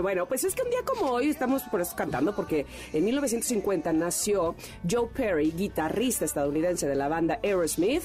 [0.01, 3.93] Bueno, pues es que un día como hoy estamos por eso cantando porque en 1950
[3.93, 4.55] nació
[4.89, 8.03] Joe Perry, guitarrista estadounidense de la banda Aerosmith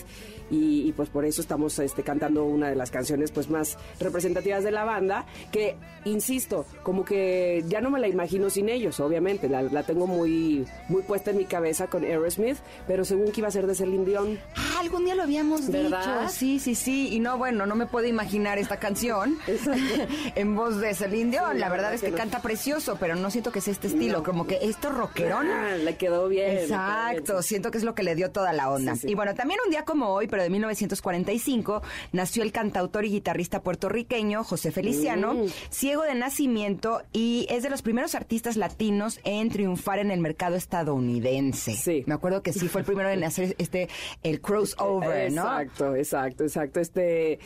[0.53, 4.63] y, y, pues por eso estamos este, cantando una de las canciones pues más representativas
[4.63, 9.49] de la banda que insisto como que ya no me la imagino sin ellos obviamente
[9.49, 13.49] la, la tengo muy muy puesta en mi cabeza con Aerosmith pero según que iba
[13.49, 16.23] a ser de Celine Dion Ah, algún día lo habíamos ¿Verdad?
[16.23, 16.33] dicho.
[16.33, 17.09] Sí, sí, sí.
[17.15, 19.39] Y no, bueno, no me puedo imaginar esta canción
[20.35, 21.53] en voz de Celine Dion.
[21.53, 22.19] Sí, la verdad es que que no.
[22.19, 24.19] canta precioso, pero no siento que sea este estilo.
[24.19, 24.25] No.
[24.25, 25.49] Como que esto rockerón.
[25.49, 26.51] Ah, le quedó bien.
[26.51, 28.95] quedó Exacto, bien, siento que es lo que le dio toda la onda.
[28.95, 29.11] Sí, sí.
[29.11, 31.83] Y bueno, también un día como hoy, pero de 1945,
[32.13, 35.47] nació el cantautor y guitarrista puertorriqueño José Feliciano, Mm.
[35.71, 40.57] ciego de nacimiento y es de los primeros artistas latinos en triunfar en el mercado
[40.57, 41.75] estadounidense.
[41.75, 42.05] Sí.
[42.07, 43.89] Me acuerdo que sí fue el primero en hacer este
[44.23, 45.43] el crossover, ¿no?
[45.43, 46.81] Exacto, exacto, exacto.
[46.81, 47.39] Este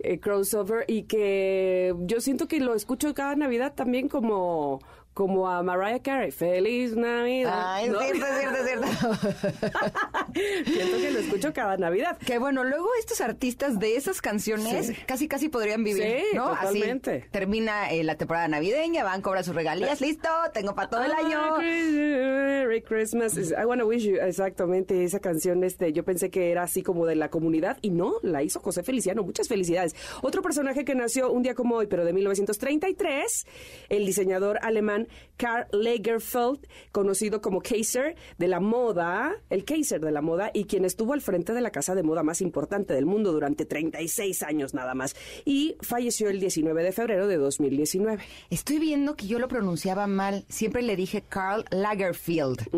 [0.00, 4.80] eh, crossover y que yo siento que lo escucho cada Navidad también como
[5.18, 6.30] como a Mariah Carey.
[6.30, 7.52] Feliz Navidad.
[7.74, 7.98] Ay, es ¿no?
[8.00, 8.86] cierto, es cierto, es cierto.
[10.64, 12.16] siento que lo escucho cada Navidad.
[12.18, 14.94] Que bueno, luego estos artistas de esas canciones Sí.
[15.06, 16.50] casi casi podrían vivir, Sí, ¿no?
[16.50, 17.16] totalmente.
[17.16, 21.10] Así termina eh, la temporada navideña, van, cobran sus regalías, listo, tengo para todo el
[21.10, 21.58] año.
[21.58, 23.36] Merry Christmas.
[23.36, 24.18] I wanna wish you.
[24.20, 28.14] Exactamente, esa canción, este, yo pensé que era así como de la comunidad y no,
[28.22, 29.24] la hizo José Feliciano.
[29.24, 29.96] Muchas felicidades.
[30.22, 33.46] Otro personaje que nació un día como hoy, pero de 1933,
[33.88, 40.20] el diseñador alemán Karl Lagerfeld, conocido como Kaiser de la moda, el Kaiser de la
[40.22, 43.32] moda y quien estuvo al frente de la casa de moda más importante del mundo
[43.32, 48.22] durante 36 años nada más y falleció el 19 de febrero de 2019.
[48.50, 50.44] Estoy viendo que yo lo pronunciaba mal.
[50.48, 52.68] Siempre le dije Karl Lagerfeld.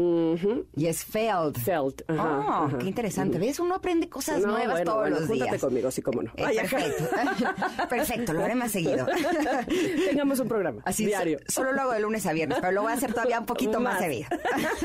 [0.76, 1.56] Y es Feld.
[2.08, 2.78] Ajá, oh, ajá.
[2.78, 3.38] qué interesante.
[3.38, 3.58] ¿Ves?
[3.60, 5.60] Uno aprende cosas No, nuevas bueno, todos bueno, los júntate días.
[5.62, 6.30] conmigo, sí, cómo no.
[6.36, 7.04] Eh, Ay, perfecto.
[7.88, 9.06] perfecto, lo haré más seguido.
[10.08, 11.38] Tengamos un programa Así diario.
[11.46, 13.46] so- solo lo hago de lunes a viernes, pero lo voy a hacer todavía un
[13.46, 14.02] poquito más, Más.
[14.02, 14.28] seguido.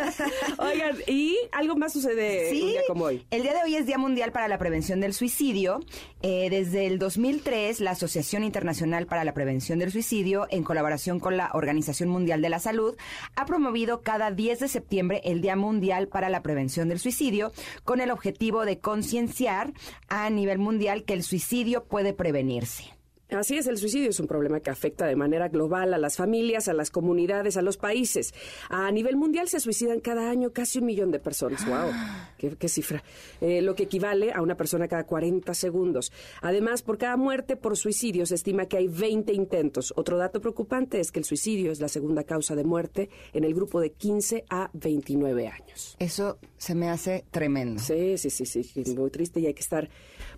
[0.59, 3.25] Oigan, y algo más sucede un día como hoy.
[3.31, 5.79] El día de hoy es Día Mundial para la Prevención del Suicidio.
[6.21, 11.37] Eh, desde el 2003, la Asociación Internacional para la Prevención del Suicidio, en colaboración con
[11.37, 12.95] la Organización Mundial de la Salud,
[13.35, 17.51] ha promovido cada 10 de septiembre el Día Mundial para la Prevención del Suicidio,
[17.83, 19.73] con el objetivo de concienciar
[20.07, 22.94] a nivel mundial que el suicidio puede prevenirse.
[23.35, 26.67] Así es, el suicidio es un problema que afecta de manera global a las familias,
[26.67, 28.33] a las comunidades, a los países.
[28.69, 31.65] A nivel mundial se suicidan cada año casi un millón de personas.
[31.67, 31.91] ¡Wow!
[32.37, 33.03] ¡Qué, qué cifra!
[33.41, 36.11] Eh, lo que equivale a una persona cada 40 segundos.
[36.41, 39.93] Además, por cada muerte por suicidio se estima que hay 20 intentos.
[39.95, 43.53] Otro dato preocupante es que el suicidio es la segunda causa de muerte en el
[43.53, 45.95] grupo de 15 a 29 años.
[45.99, 47.81] Eso se me hace tremendo.
[47.81, 49.89] Sí, sí, sí, sí, muy triste y hay que estar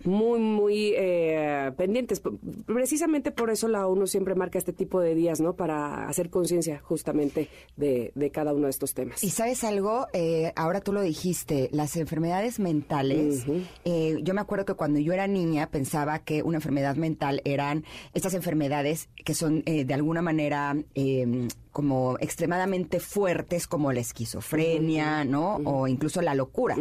[0.06, 2.22] muy, muy eh, pendientes.
[2.66, 5.54] Precisamente por eso la ONU siempre marca este tipo de días, ¿no?
[5.56, 9.24] Para hacer conciencia justamente de, de cada uno de estos temas.
[9.24, 13.46] Y sabes algo, Eh, ahora tú lo dijiste, las enfermedades mentales,
[13.86, 17.84] eh, yo me acuerdo que cuando yo era niña pensaba que una enfermedad mental eran
[18.14, 25.24] estas enfermedades que son eh, de alguna manera eh, como extremadamente fuertes como la esquizofrenia,
[25.26, 25.56] ¿no?
[25.66, 26.76] O incluso la locura.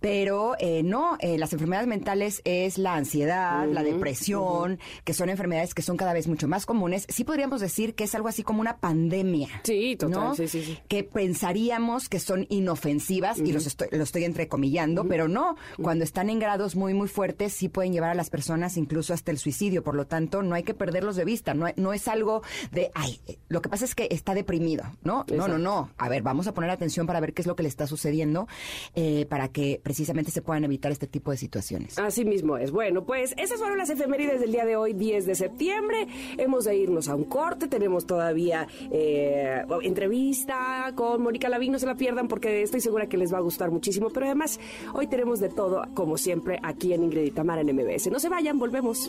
[0.00, 5.74] Pero eh, no, eh, las enfermedades mentales es la ansiedad, la depresión, que son enfermedades
[5.74, 7.06] que son cada vez mucho más comunes.
[7.08, 9.48] Sí podríamos decir que es algo así como una pandemia.
[9.64, 10.34] Sí, total, ¿no?
[10.34, 10.78] sí, sí, sí.
[10.88, 15.56] Que pensaríamos que son inofensivas, y los estoy, lo estoy entrecomillando, pero no.
[15.80, 19.30] Cuando están en grados muy, muy fuertes, sí pueden llevar a las personas incluso hasta
[19.30, 19.82] el suicidio.
[19.82, 21.54] Por lo tanto, no hay que perderlos de vista.
[21.54, 22.42] No, no es algo
[22.72, 25.24] de, ay, eh, lo que pasa es que está deprimido, ¿no?
[25.34, 25.90] No, no, no.
[25.96, 28.46] A ver, vamos a poner atención para ver qué es lo que le está sucediendo,
[28.94, 31.98] eh, para que precisamente se puedan evitar este tipo de situaciones.
[31.98, 32.70] Así mismo es.
[32.70, 36.06] Bueno, pues esas fueron las efemérides del día de hoy, 10 de septiembre.
[36.36, 37.66] Hemos de irnos a un corte.
[37.66, 41.72] Tenemos todavía eh, entrevista con Mónica Lavín.
[41.72, 44.10] No se la pierdan porque estoy segura que les va a gustar muchísimo.
[44.10, 44.60] Pero además,
[44.92, 48.10] hoy tenemos de todo, como siempre, aquí en Ingrid y Tamara en MBS.
[48.10, 49.08] No se vayan, volvemos.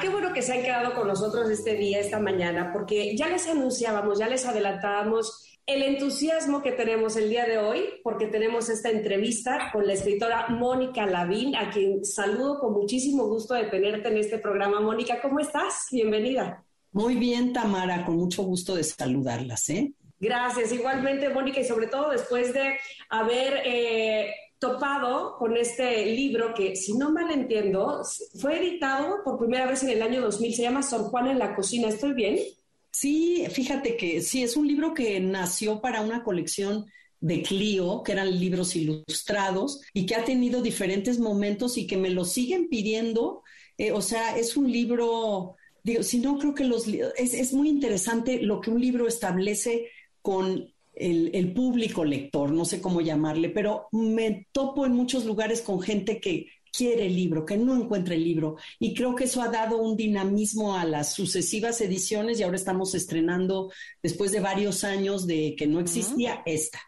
[0.00, 3.46] Qué bueno que se han quedado con nosotros este día, esta mañana, porque ya les
[3.46, 8.90] anunciábamos, ya les adelantábamos el entusiasmo que tenemos el día de hoy, porque tenemos esta
[8.90, 14.16] entrevista con la escritora Mónica Lavín, a quien saludo con muchísimo gusto de tenerte en
[14.16, 14.80] este programa.
[14.80, 15.86] Mónica, ¿cómo estás?
[15.92, 16.64] Bienvenida.
[16.92, 19.92] Muy bien, Tamara, con mucho gusto de saludarlas, ¿eh?
[20.18, 22.78] Gracias, igualmente, Mónica, y sobre todo después de
[23.08, 28.02] haber eh, topado con este libro que, si no mal entiendo,
[28.38, 31.56] fue editado por primera vez en el año 2000, se llama Sor Juana en la
[31.56, 32.38] cocina, ¿estoy bien?
[32.92, 36.86] Sí, fíjate que sí, es un libro que nació para una colección
[37.20, 42.10] de Clio, que eran libros ilustrados, y que ha tenido diferentes momentos y que me
[42.10, 43.42] lo siguen pidiendo.
[43.78, 46.86] Eh, o sea, es un libro, digo, si no creo que los...
[46.86, 49.88] Es, es muy interesante lo que un libro establece
[50.20, 55.62] con el, el público lector, no sé cómo llamarle, pero me topo en muchos lugares
[55.62, 58.56] con gente que quiere el libro, que no encuentra el libro.
[58.78, 62.94] Y creo que eso ha dado un dinamismo a las sucesivas ediciones y ahora estamos
[62.94, 63.72] estrenando,
[64.02, 66.80] después de varios años de que no existía, esta.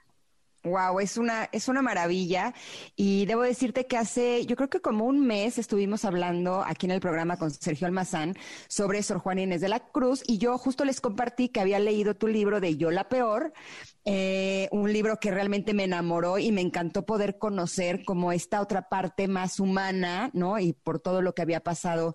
[0.64, 2.54] Wow, es una, es una maravilla.
[2.94, 6.92] Y debo decirte que hace, yo creo que como un mes estuvimos hablando aquí en
[6.92, 8.36] el programa con Sergio Almazán
[8.68, 12.14] sobre Sor Juana Inés de la Cruz y yo justo les compartí que había leído
[12.14, 13.52] tu libro de Yo la Peor,
[14.04, 18.88] eh, un libro que realmente me enamoró y me encantó poder conocer como esta otra
[18.88, 20.60] parte más humana, ¿no?
[20.60, 22.14] Y por todo lo que había pasado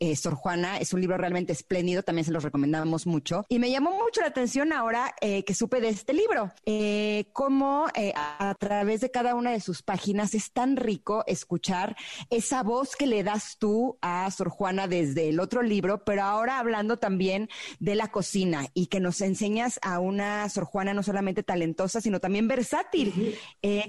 [0.00, 0.78] eh, Sor Juana.
[0.78, 3.44] Es un libro realmente espléndido, también se los recomendamos mucho.
[3.48, 7.86] Y me llamó mucho la atención ahora eh, que supe de este libro, eh, cómo
[7.86, 11.96] a, a través de cada una de sus páginas es tan rico escuchar
[12.30, 16.58] esa voz que le das tú a Sor Juana desde el otro libro, pero ahora
[16.58, 17.48] hablando también
[17.80, 22.20] de la cocina y que nos enseñas a una Sor Juana no solamente talentosa, sino
[22.20, 23.36] también versátil.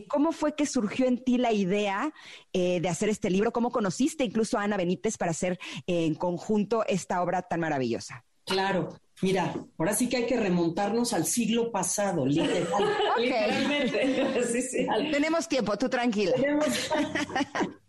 [0.08, 2.14] ¿Cómo fue que surgió en ti la idea
[2.54, 3.52] de hacer este libro?
[3.52, 8.26] ¿Cómo conociste incluso a Ana Benítez para hacer eh, en conjunto esta obra tan maravillosa?
[8.46, 8.90] Claro,
[9.22, 12.66] mira, ahora sí que hay que remontarnos al siglo pasado, literal.
[13.18, 14.44] Literalmente.
[14.52, 14.88] sí, sí.
[15.12, 16.34] Tenemos tiempo, tú tranquila.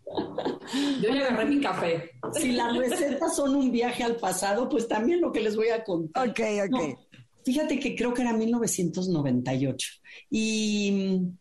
[1.01, 2.11] Yo ya agarré mi café.
[2.33, 5.83] Si las recetas son un viaje al pasado, pues también lo que les voy a
[5.83, 6.29] contar.
[6.29, 6.81] Ok, ok.
[6.81, 6.95] No,
[7.43, 9.89] fíjate que creo que era 1998
[10.29, 11.37] y mm,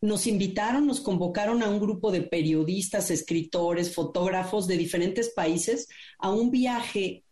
[0.00, 5.88] nos invitaron, nos convocaron a un grupo de periodistas, escritores, fotógrafos de diferentes países
[6.18, 7.24] a un viaje,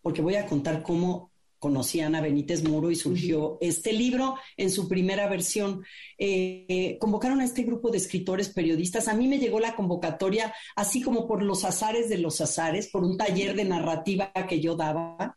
[0.00, 1.32] porque voy a contar cómo
[1.64, 5.82] conocí a Ana Benítez Muro y surgió este libro en su primera versión.
[6.18, 9.08] Eh, convocaron a este grupo de escritores, periodistas.
[9.08, 13.02] A mí me llegó la convocatoria así como por los azares de los azares, por
[13.02, 15.34] un taller de narrativa que yo daba,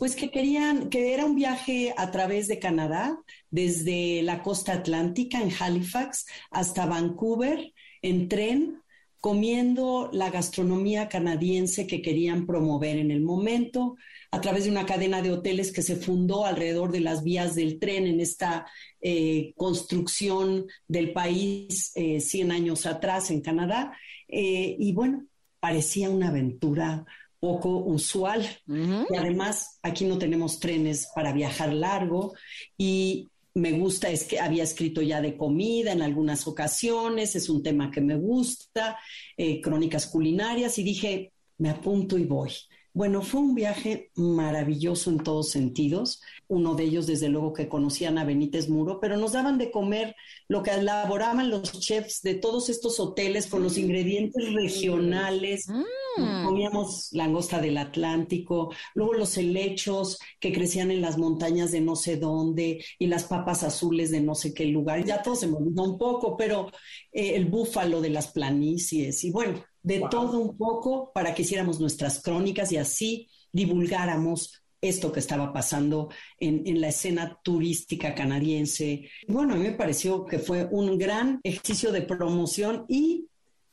[0.00, 3.16] pues que querían, que era un viaje a través de Canadá,
[3.48, 7.72] desde la costa atlántica en Halifax hasta Vancouver,
[8.02, 8.82] en tren,
[9.20, 13.96] comiendo la gastronomía canadiense que querían promover en el momento,
[14.30, 17.78] a través de una cadena de hoteles que se fundó alrededor de las vías del
[17.78, 18.66] tren en esta
[19.00, 23.96] eh, construcción del país eh, 100 años atrás en Canadá.
[24.28, 25.26] Eh, y bueno,
[25.60, 27.06] parecía una aventura
[27.40, 28.46] poco usual.
[28.66, 32.34] Y además, aquí no tenemos trenes para viajar largo
[32.76, 37.62] y me gusta, es que había escrito ya de comida en algunas ocasiones, es un
[37.62, 38.98] tema que me gusta,
[39.36, 42.52] eh, crónicas culinarias, y dije, me apunto y voy.
[42.98, 46.20] Bueno, fue un viaje maravilloso en todos sentidos.
[46.48, 50.16] Uno de ellos, desde luego, que conocían a Benítez Muro, pero nos daban de comer
[50.48, 55.68] lo que elaboraban los chefs de todos estos hoteles con los ingredientes regionales.
[56.16, 62.16] Comíamos langosta del Atlántico, luego los helechos que crecían en las montañas de no sé
[62.16, 65.04] dónde y las papas azules de no sé qué lugar.
[65.04, 66.72] Ya todo se me olvidó un poco, pero
[67.12, 71.80] eh, el búfalo de las planicies y bueno, de todo un poco para que hiciéramos
[71.80, 76.08] nuestras crónicas y así divulgáramos esto que estaba pasando
[76.38, 79.10] en, en, la escena turística canadiense.
[79.26, 83.26] Bueno, a mí me pareció que fue un gran ejercicio de promoción y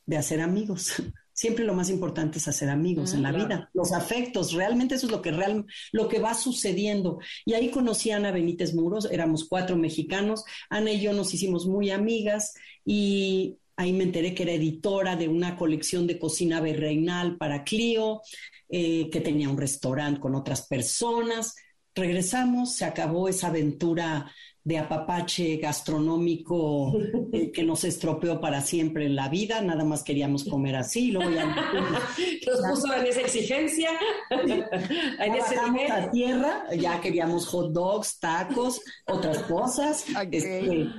[0.05, 0.93] de hacer amigos.
[1.35, 5.11] Siempre lo más importante es hacer amigos en la vida, los afectos, realmente eso es
[5.11, 7.19] lo que, real, lo que va sucediendo.
[7.43, 11.67] Y ahí conocí a Ana Benítez Muros, éramos cuatro mexicanos, Ana y yo nos hicimos
[11.67, 12.53] muy amigas
[12.85, 18.21] y Ahí me enteré que era editora de una colección de cocina virreinal para Clio,
[18.69, 21.55] eh, que tenía un restaurante con otras personas.
[21.93, 24.31] Regresamos, se acabó esa aventura
[24.65, 26.91] de apapache gastronómico
[27.31, 31.29] eh, que nos estropeó para siempre en la vida, nada más queríamos comer así, luego
[31.29, 31.45] ya
[32.47, 33.91] nos puso en esa exigencia,
[34.31, 35.91] en ese nivel.
[35.91, 40.05] a tierra, ya queríamos hot dogs, tacos, otras cosas.
[40.31, 40.89] Este,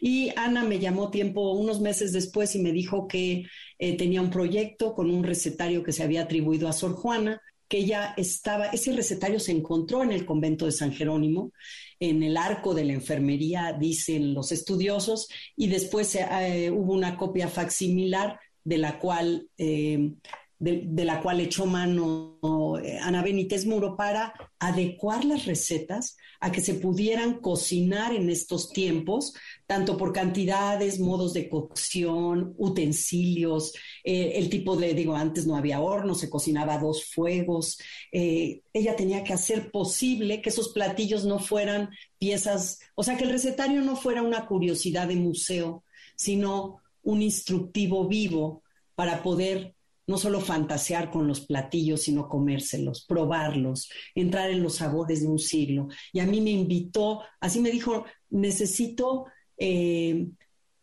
[0.00, 3.46] y Ana me llamó tiempo, unos meses después, y me dijo que
[3.78, 7.84] eh, tenía un proyecto con un recetario que se había atribuido a Sor Juana, que
[7.84, 11.52] ya estaba, ese recetario se encontró en el convento de San Jerónimo,
[12.00, 17.48] en el arco de la enfermería, dicen los estudiosos, y después eh, hubo una copia
[17.48, 20.12] facsimilar de la cual eh,
[20.58, 22.38] de, la cual echó mano
[22.82, 28.72] eh, Ana Benítez Muro para adecuar las recetas a que se pudieran cocinar en estos
[28.72, 29.34] tiempos,
[29.68, 35.80] tanto por cantidades, modos de cocción, utensilios, eh, el tipo de, digo, antes no había
[35.80, 37.78] horno, se cocinaba a dos fuegos.
[38.10, 43.24] Eh, ella tenía que hacer posible que esos platillos no fueran piezas, o sea, que
[43.24, 45.84] el recetario no fuera una curiosidad de museo,
[46.16, 48.62] sino un instructivo vivo
[48.94, 49.74] para poder
[50.06, 55.38] no solo fantasear con los platillos, sino comérselos, probarlos, entrar en los sabores de un
[55.38, 55.88] siglo.
[56.14, 59.26] Y a mí me invitó, así me dijo, necesito
[59.58, 60.28] eh,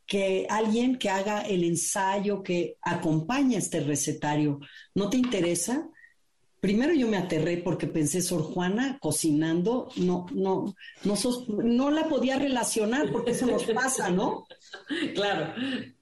[0.05, 4.59] que alguien que haga el ensayo, que acompañe este recetario.
[4.93, 5.89] ¿No te interesa?
[6.59, 11.15] Primero yo me aterré porque pensé, Sor Juana cocinando, no, no, no,
[11.47, 14.47] no la podía relacionar porque eso nos pasa, ¿no?
[15.15, 15.53] Claro.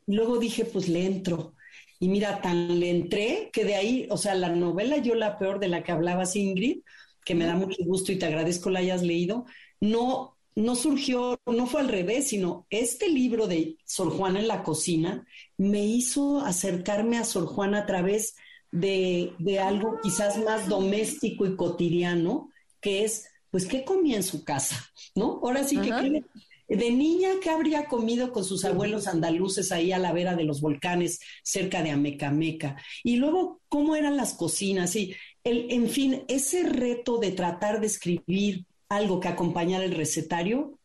[0.07, 1.53] Luego dije, pues le entro.
[1.99, 5.59] Y mira, tan le entré que de ahí, o sea, la novela Yo la peor
[5.59, 6.81] de la que hablabas, Ingrid,
[7.23, 9.45] que me da mucho gusto y te agradezco la hayas leído,
[9.79, 14.63] no, no surgió, no fue al revés, sino este libro de Sor Juana en la
[14.63, 15.25] cocina
[15.57, 18.35] me hizo acercarme a Sor Juana a través
[18.71, 22.49] de, de algo quizás más doméstico y cotidiano,
[22.81, 24.91] que es, pues, ¿qué comía en su casa?
[25.15, 25.39] ¿No?
[25.43, 26.23] Ahora sí que,
[26.67, 30.61] de niña, ¿qué habría comido con sus abuelos andaluces ahí a la vera de los
[30.61, 32.77] volcanes cerca de Amecameca?
[33.03, 34.95] Y luego, ¿cómo eran las cocinas?
[34.95, 40.79] Y el, en fin, ese reto de tratar de escribir algo que acompañara el recetario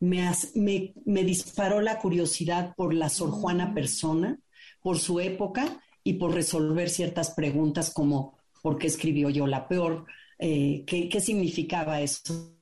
[0.00, 4.38] me, me, me disparó la curiosidad por la Sor Juana persona,
[4.82, 10.06] por su época y por resolver ciertas preguntas como ¿por qué escribió yo la peor?
[10.38, 12.56] Eh, qué, qué, significaba eso.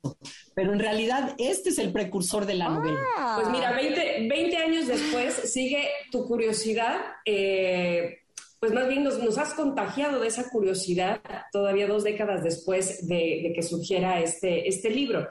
[0.55, 3.01] Pero en realidad este es el precursor de la novela.
[3.37, 6.99] Pues mira, 20, 20, años después sigue tu curiosidad.
[7.25, 8.22] Eh,
[8.63, 13.53] pues más bien nos, has contagiado de esa curiosidad todavía dos décadas después de, de
[13.53, 15.29] que surgiera este, este libro.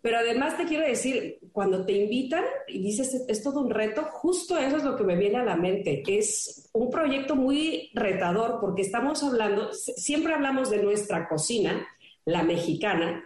[0.00, 4.56] Pero además te quiero decir, cuando te invitan y dices, es todo un reto, justo
[4.56, 6.02] eso es lo que me viene a la mente.
[6.06, 11.86] Es un proyecto muy retador porque estamos hablando, siempre hablamos de nuestra cocina,
[12.24, 13.22] la mexicana,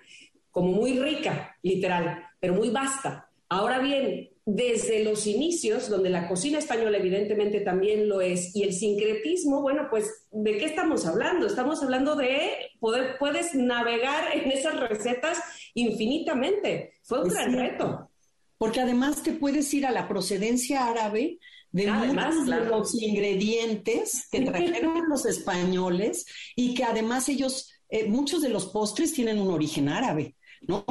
[0.51, 3.31] como muy rica, literal, pero muy vasta.
[3.49, 8.74] Ahora bien, desde los inicios, donde la cocina española evidentemente también lo es, y el
[8.74, 11.47] sincretismo, bueno, pues, ¿de qué estamos hablando?
[11.47, 15.38] Estamos hablando de poder, puedes navegar en esas recetas
[15.72, 16.92] infinitamente.
[17.03, 18.11] Fue un gran reto.
[18.59, 21.38] Porque además te puedes ir a la procedencia árabe
[21.72, 26.24] de muchos de los ingredientes que trajeron los españoles
[26.55, 30.36] y que además ellos, eh, muchos de los postres tienen un origen árabe.
[30.69, 30.85] ¿No?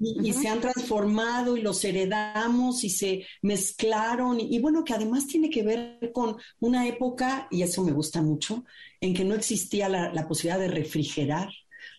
[0.00, 5.50] Y, se han transformado y los heredamos y se mezclaron y, bueno, que además tiene
[5.50, 8.64] que ver con una época, y eso me gusta mucho,
[9.00, 11.48] en que no existía la, la posibilidad de refrigerar.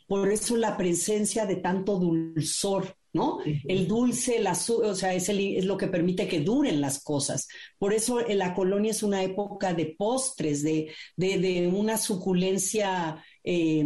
[0.08, 3.40] Por eso la presencia de tanto dulzor ¿no?
[3.68, 7.04] El dulce, el azu- o sea, es, el- es lo que permite que duren las
[7.04, 7.48] cosas.
[7.80, 13.24] Por eso eh, la colonia es una época de postres, de, de, de una suculencia
[13.44, 13.86] eh,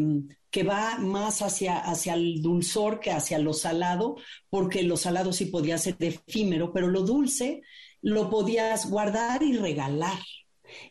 [0.49, 4.17] que va más hacia, hacia el dulzor que hacia lo salado,
[4.49, 7.61] porque lo salado sí podía ser efímero, pero lo dulce
[8.03, 10.19] lo podías guardar y regalar.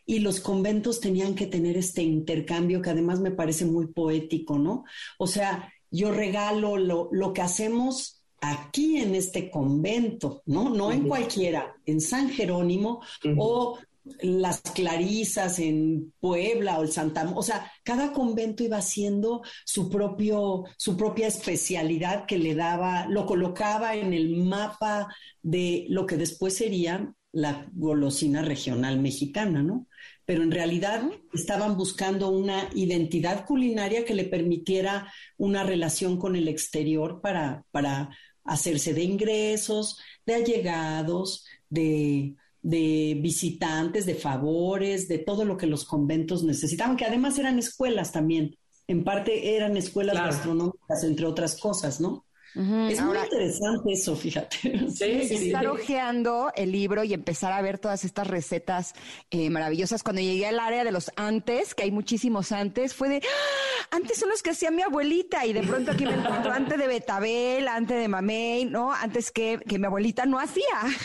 [0.06, 4.84] Y los conventos tenían que tener este intercambio que además me parece muy poético, ¿no?
[5.18, 10.70] O sea, yo regalo lo, lo que hacemos aquí en este convento, ¿no?
[10.70, 13.02] No en cualquiera, en San Jerónimo
[13.36, 13.78] o
[14.20, 20.64] las Clarisas en Puebla o el Santa, o sea, cada convento iba haciendo su propio,
[20.76, 25.09] su propia especialidad que le daba, lo colocaba en el mapa
[25.42, 29.86] de lo que después sería la golosina regional mexicana, ¿no?
[30.24, 36.48] Pero en realidad estaban buscando una identidad culinaria que le permitiera una relación con el
[36.48, 38.11] exterior para, para
[38.44, 45.84] hacerse de ingresos, de allegados, de, de visitantes, de favores, de todo lo que los
[45.84, 48.56] conventos necesitaban, que además eran escuelas también.
[48.86, 50.32] En parte eran escuelas Claro.
[50.32, 52.24] gastronómicas, entre otras cosas, ¿no?
[52.55, 54.57] Es muy interesante eso, fíjate.
[54.92, 55.46] Sí, sí, sí.
[55.46, 58.94] estar hojeando el libro y empezar a ver todas estas recetas
[59.30, 60.03] eh, maravillosas.
[60.03, 63.86] Cuando llegué al área de los antes, que hay muchísimos antes, fue de, ¡Ah!
[63.92, 66.86] antes son los que hacía mi abuelita y de pronto aquí me encuentro antes de
[66.86, 68.92] betabel, antes de mamey, ¿no?
[68.92, 70.64] Antes que, que mi abuelita no hacía.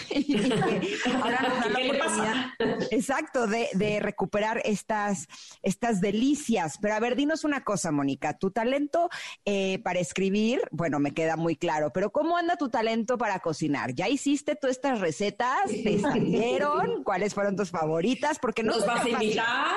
[1.21, 2.45] Ahora nos dan la oportunidad,
[2.91, 5.27] exacto, de, de recuperar estas,
[5.61, 6.77] estas delicias.
[6.81, 9.09] Pero a ver, dinos una cosa, Mónica, tu talento
[9.45, 13.93] eh, para escribir, bueno, me queda muy claro, pero ¿cómo anda tu talento para cocinar?
[13.93, 15.65] ¿Ya hiciste tú estas recetas?
[15.67, 17.03] ¿Te salieron?
[17.03, 18.39] ¿Cuáles fueron tus favoritas?
[18.39, 19.67] Porque no ¿Nos vas a invitar?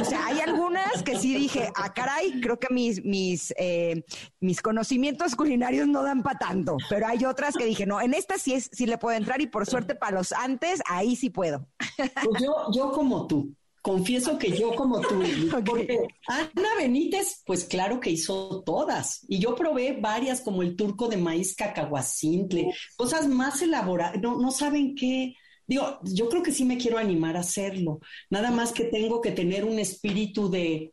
[0.00, 4.04] O sea, hay algunas que sí dije, ah, caray, creo que mis, mis, eh,
[4.40, 8.38] mis conocimientos culinarios no dan para tanto, pero hay otras que dije, no, en esta
[8.38, 11.68] sí, es, sí le puedo entrar y por suerte para los antes, ahí sí puedo.
[11.96, 13.54] Pues yo, yo como tú.
[13.84, 15.20] Confieso que yo como tú,
[15.66, 19.20] porque Ana Benítez, pues claro que hizo todas.
[19.28, 24.22] Y yo probé varias, como el turco de maíz cacahuacintle, cosas más elaboradas.
[24.22, 25.34] No, no saben qué.
[25.66, 28.00] Digo, yo creo que sí me quiero animar a hacerlo.
[28.30, 30.90] Nada más que tengo que tener un espíritu de.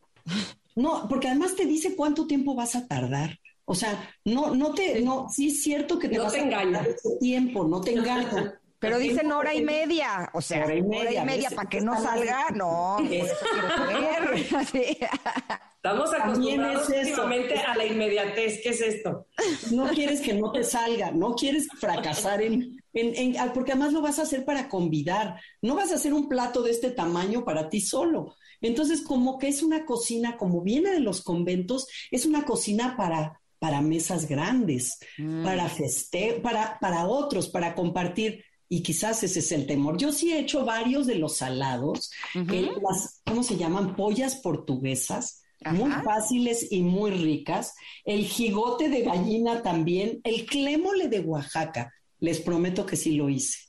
[0.75, 3.39] No, porque además te dice cuánto tiempo vas a tardar.
[3.63, 6.43] O sea, no, no te, no, sí es cierto que te No vas te a
[6.43, 6.79] engaña.
[6.79, 8.59] tardar ese tiempo, no te engaña.
[8.82, 12.97] Pero dicen hora y media, o sea, Hora y media, para que no salga, no,
[12.97, 14.45] por eso quiero ver.
[14.71, 14.97] Sí.
[15.75, 18.59] Estamos acostumbrados es últimamente a la inmediatez.
[18.61, 19.25] ¿Qué es esto?
[19.71, 23.93] no quieres que no te salga, no quieres fracasar en, en- en- ah, porque además
[23.93, 27.43] lo vas a hacer para convidar, no vas a hacer un plato de este tamaño
[27.43, 28.36] para ti solo.
[28.61, 33.41] Entonces, como que es una cocina, como viene de los conventos, es una cocina para,
[33.57, 34.99] para mesas grandes,
[35.43, 38.43] para feste para, para otros, para compartir.
[38.74, 39.97] Y quizás ese es el temor.
[39.97, 43.97] Yo sí he hecho varios de los salados, eh, las, ¿cómo se llaman?
[43.97, 45.41] Pollas portuguesas,
[45.74, 47.76] muy fáciles y muy ricas.
[48.05, 50.22] El jigote de gallina también.
[50.24, 51.93] El clémole de Oaxaca.
[52.22, 53.59] Les prometo que sí lo hice.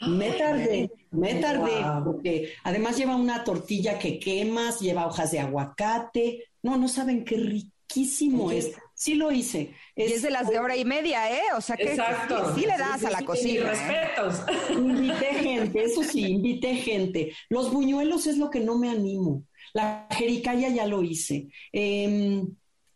[0.00, 2.04] Me tardé, me tardé, Wow.
[2.04, 6.44] porque además lleva una tortilla que quemas, lleva hojas de aguacate.
[6.62, 8.72] No, no saben qué riquísimo es.
[9.00, 9.72] Sí lo hice.
[9.96, 11.40] Y es de las de hora y media, ¿eh?
[11.56, 12.52] O sea que, Exacto.
[12.54, 13.60] que sí le das a la cocina.
[13.60, 13.64] ¿eh?
[13.64, 14.42] respetos.
[14.70, 17.32] Invité gente, eso sí, invité gente.
[17.48, 19.44] Los buñuelos es lo que no me animo.
[19.72, 21.48] La jericaya ya lo hice.
[21.72, 22.46] Em,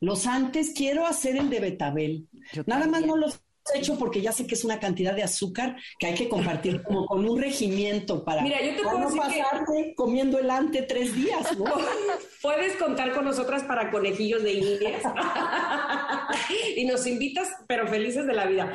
[0.00, 2.28] los antes quiero hacer el de betabel.
[2.52, 3.40] Yo Nada más no los
[3.74, 7.06] hecho porque ya sé que es una cantidad de azúcar que hay que compartir como
[7.06, 10.82] con un regimiento para, Mira, yo te puedo no decir que- pasarte comiendo el ante
[10.82, 11.64] tres días, ¿no?
[12.42, 15.02] Puedes contar con nosotras para conejillos de indias.
[16.76, 18.72] y nos invitas, pero felices de la vida.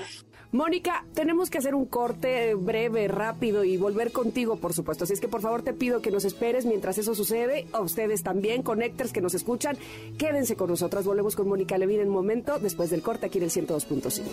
[0.51, 5.03] Mónica, tenemos que hacer un corte breve, rápido y volver contigo, por supuesto.
[5.03, 7.67] Así es que por favor te pido que nos esperes mientras eso sucede.
[7.71, 9.77] A ustedes también, connectors que nos escuchan,
[10.17, 11.05] quédense con nosotras.
[11.05, 14.23] Volvemos con Mónica Levin en un momento, después del corte aquí en el 102.5.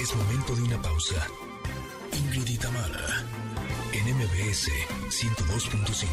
[0.00, 1.39] Es momento de una pausa.
[4.30, 4.70] MBS
[5.08, 6.06] 102.5.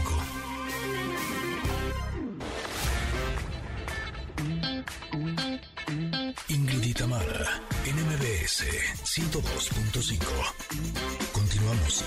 [6.49, 8.63] Ingrid y Tamara, en MBS
[9.03, 10.25] 102.5.
[11.31, 12.03] Continuamos.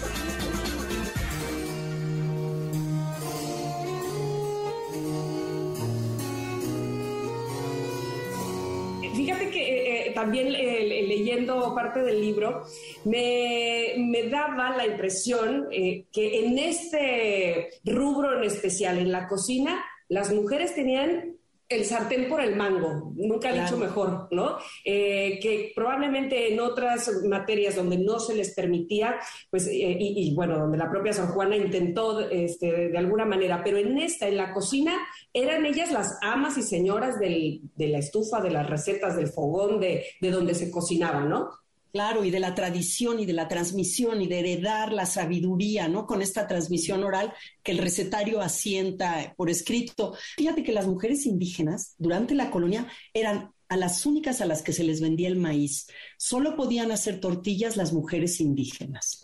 [10.20, 12.64] También eh, leyendo parte del libro,
[13.06, 20.30] me, daba la impresión eh, que en este rubro en especial, en la cocina, las
[20.30, 21.36] mujeres tenían
[21.70, 24.58] el sartén por el mango, nunca he dicho mejor, ¿no?
[24.84, 30.58] Eh, que probablemente en otras materias donde no se les permitía, pues, eh, y, bueno,
[30.58, 34.52] donde la propia Sor Juana intentó este, de alguna manera, pero en esta, en la
[34.52, 34.98] cocina,
[35.32, 39.78] eran ellas las amas y señoras del, de la estufa, de las recetas, del fogón,
[39.78, 41.50] de, de donde se cocinaba, ¿no?
[41.92, 46.06] Claro, y de la tradición y de la transmisión y de heredar la sabiduría, ¿no?
[46.06, 47.32] Con esta transmisión oral
[47.62, 50.14] que el recetario asienta por escrito.
[50.36, 54.72] Fíjate que las mujeres indígenas durante la colonia eran a las únicas a las que
[54.72, 55.86] se les vendía el maíz.
[56.18, 59.20] Solo podían hacer tortillas las mujeres indígenas.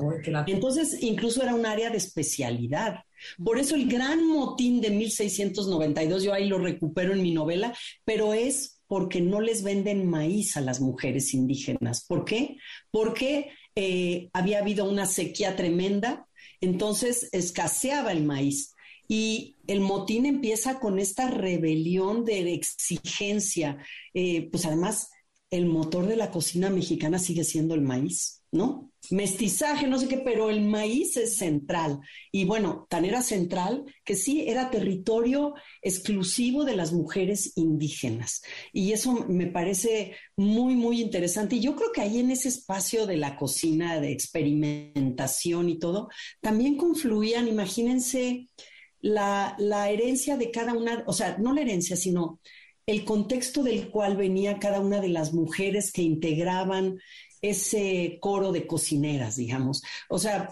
[0.46, 3.00] Entonces, incluso era un área de especialidad.
[3.44, 8.34] Por eso el gran motín de 1692, yo ahí lo recupero en mi novela, pero
[8.34, 12.05] es porque no les venden maíz a las mujeres indígenas.
[12.07, 12.57] ¿Por qué?
[12.91, 16.26] Porque eh, había habido una sequía tremenda,
[16.61, 18.74] entonces escaseaba el maíz.
[19.09, 23.78] Y el motín empieza con esta rebelión de exigencia.
[24.14, 25.11] Eh, pues además,
[25.51, 28.92] el motor de la cocina mexicana sigue siendo el maíz, ¿no?
[29.11, 32.01] Mestizaje, no sé qué, pero el maíz es central.
[32.32, 38.42] Y bueno, tan era central que sí era territorio exclusivo de las mujeres indígenas.
[38.72, 41.57] Y eso me parece muy, muy interesante.
[41.57, 46.09] Y yo creo que ahí en ese espacio de la cocina, de experimentación y todo,
[46.40, 48.49] también confluían, imagínense,
[49.01, 52.40] la, la herencia de cada una, o sea, no la herencia, sino
[52.86, 57.01] el contexto del cual venía cada una de las mujeres que integraban
[57.41, 59.82] ese coro de cocineras, digamos.
[60.09, 60.51] O sea,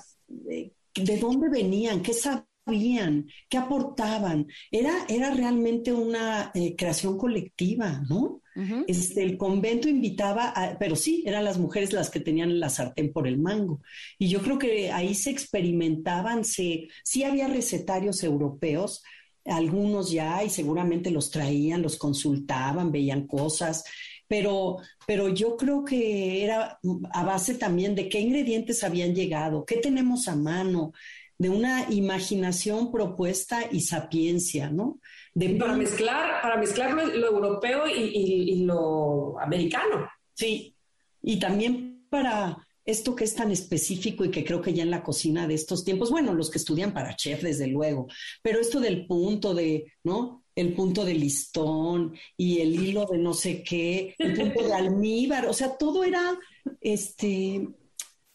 [0.51, 2.03] eh, ¿de dónde venían?
[2.03, 3.29] ¿Qué sabían?
[3.49, 4.47] ¿Qué aportaban?
[4.71, 8.41] Era, era realmente una eh, creación colectiva, ¿no?
[8.87, 13.13] este, el convento invitaba, a, pero sí, eran las mujeres las que tenían la sartén
[13.13, 13.81] por el mango.
[14.19, 19.03] Y yo creo que ahí se experimentaban, se, sí había recetarios europeos,
[19.45, 23.85] algunos ya, y seguramente los traían, los consultaban, veían cosas,
[24.29, 26.79] pero, pero yo creo que era
[27.13, 30.93] a base también de qué ingredientes habían llegado, qué tenemos a mano,
[31.37, 35.01] de una imaginación propuesta y sapiencia, ¿no?
[35.35, 40.09] De para mezclar, para mezclar lo, europeo y lo americano.
[40.35, 40.77] Sí,
[41.23, 45.03] y también para esto que es tan específico y que creo que ya en la
[45.03, 48.09] cocina de estos tiempos, bueno, los que estudian para chef, desde luego,
[48.43, 50.44] pero esto del punto de, ¿no?
[50.55, 55.47] El punto de listón y el hilo de no sé qué, el punto de almíbar,
[55.47, 56.39] o sea, todo era,
[56.81, 57.69] este,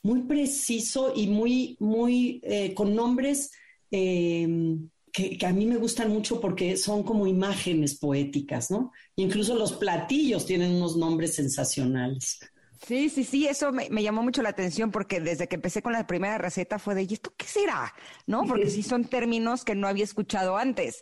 [0.03, 3.51] muy preciso y muy, muy, eh, con nombres
[3.91, 8.91] em, que, que, a mí me gustan mucho porque son como imágenes poéticas, ¿no?
[9.15, 12.39] Incluso los platillos tienen unos nombres sensacionales.
[12.85, 16.07] Sí, sí, sí, eso me, llamó mucho la atención porque desde que empecé con la
[16.07, 17.93] primera receta fue de, ¿y esto qué será?
[18.25, 18.45] ¿No?
[18.45, 21.01] Porque sí son términos que no había escuchado antes.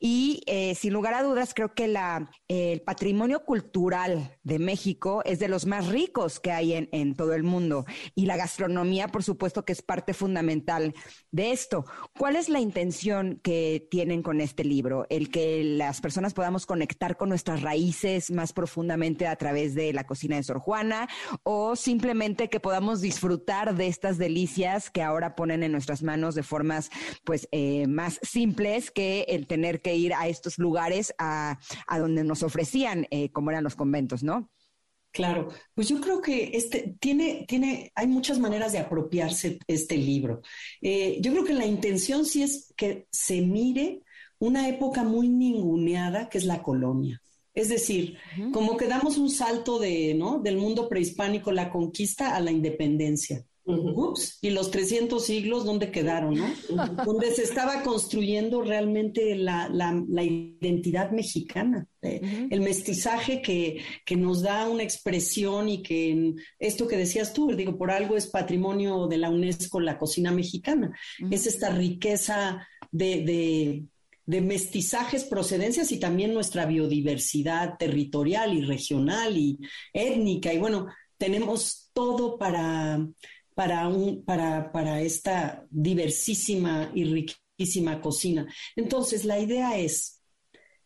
[0.00, 5.38] Y eh, sin lugar a dudas, creo que la, el patrimonio cultural de México es
[5.38, 7.84] de los más ricos que hay en, en todo el mundo.
[8.14, 10.94] Y la gastronomía, por supuesto, que es parte fundamental
[11.30, 11.84] de esto.
[12.18, 15.06] ¿Cuál es la intención que tienen con este libro?
[15.10, 20.04] El que las personas podamos conectar con nuestras raíces más profundamente a través de la
[20.04, 21.06] cocina de Sor Juana
[21.42, 26.42] o simplemente que podamos disfrutar de estas delicias que ahora ponen en nuestras manos de
[26.42, 26.90] formas
[27.24, 31.58] pues eh, más simples que el tener que ir a estos lugares a,
[31.98, 34.50] donde nos ofrecían, eh, como eran los conventos, ¿no?
[35.10, 40.42] Claro, pues yo creo que este tiene, tiene, hay muchas maneras de apropiarse este libro.
[40.80, 44.02] Eh, yo creo que la intención sí es que se mire
[44.38, 47.20] una época muy ninguneada que es la colonia.
[47.58, 48.16] Es decir,
[48.52, 50.38] como que damos un salto de, ¿no?
[50.38, 53.44] del mundo prehispánico, la conquista a la independencia.
[53.64, 56.36] Ups, y los 300 siglos, ¿dónde quedaron?
[56.36, 56.46] ¿no?
[57.04, 59.68] Donde se estaba construyendo realmente la,
[60.08, 66.96] identidad mexicana, eh, el mestizaje que, que, nos da una expresión y que esto que
[66.96, 70.96] decías tú, digo, por algo es patrimonio de la UNESCO la cocina mexicana,
[71.28, 73.84] es esta riqueza de de
[74.28, 79.58] mestizajes, procedencias y también nuestra biodiversidad territorial y regional y
[79.92, 80.52] étnica.
[80.52, 80.86] Y bueno,
[81.16, 83.06] tenemos todo para,
[83.54, 88.46] para, un, para, para esta diversísima y riquísima cocina.
[88.76, 90.22] Entonces, la idea es,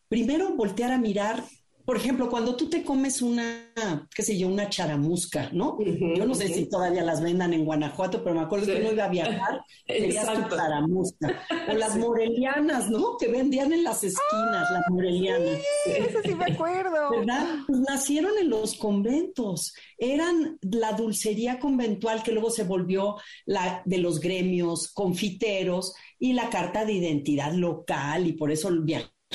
[0.07, 1.43] primero, voltear a mirar
[1.85, 3.69] por ejemplo, cuando tú te comes una,
[4.15, 5.77] qué sé yo, una charamusca, ¿no?
[5.79, 9.05] yo no sé si todavía las vendan en Guanajuato, pero me acuerdo que uno iba
[9.05, 11.43] a viajar, querías tu charamusca.
[11.69, 13.17] O las morelianas, ¿no?
[13.17, 15.59] Que vendían en las esquinas, las morelianas.
[15.85, 17.11] Eso sí me acuerdo.
[17.11, 17.47] ¿verdad?
[17.67, 23.97] Pues nacieron en los conventos, eran la dulcería conventual que luego se volvió la de
[23.97, 28.69] los gremios, confiteros y la carta de identidad local y por eso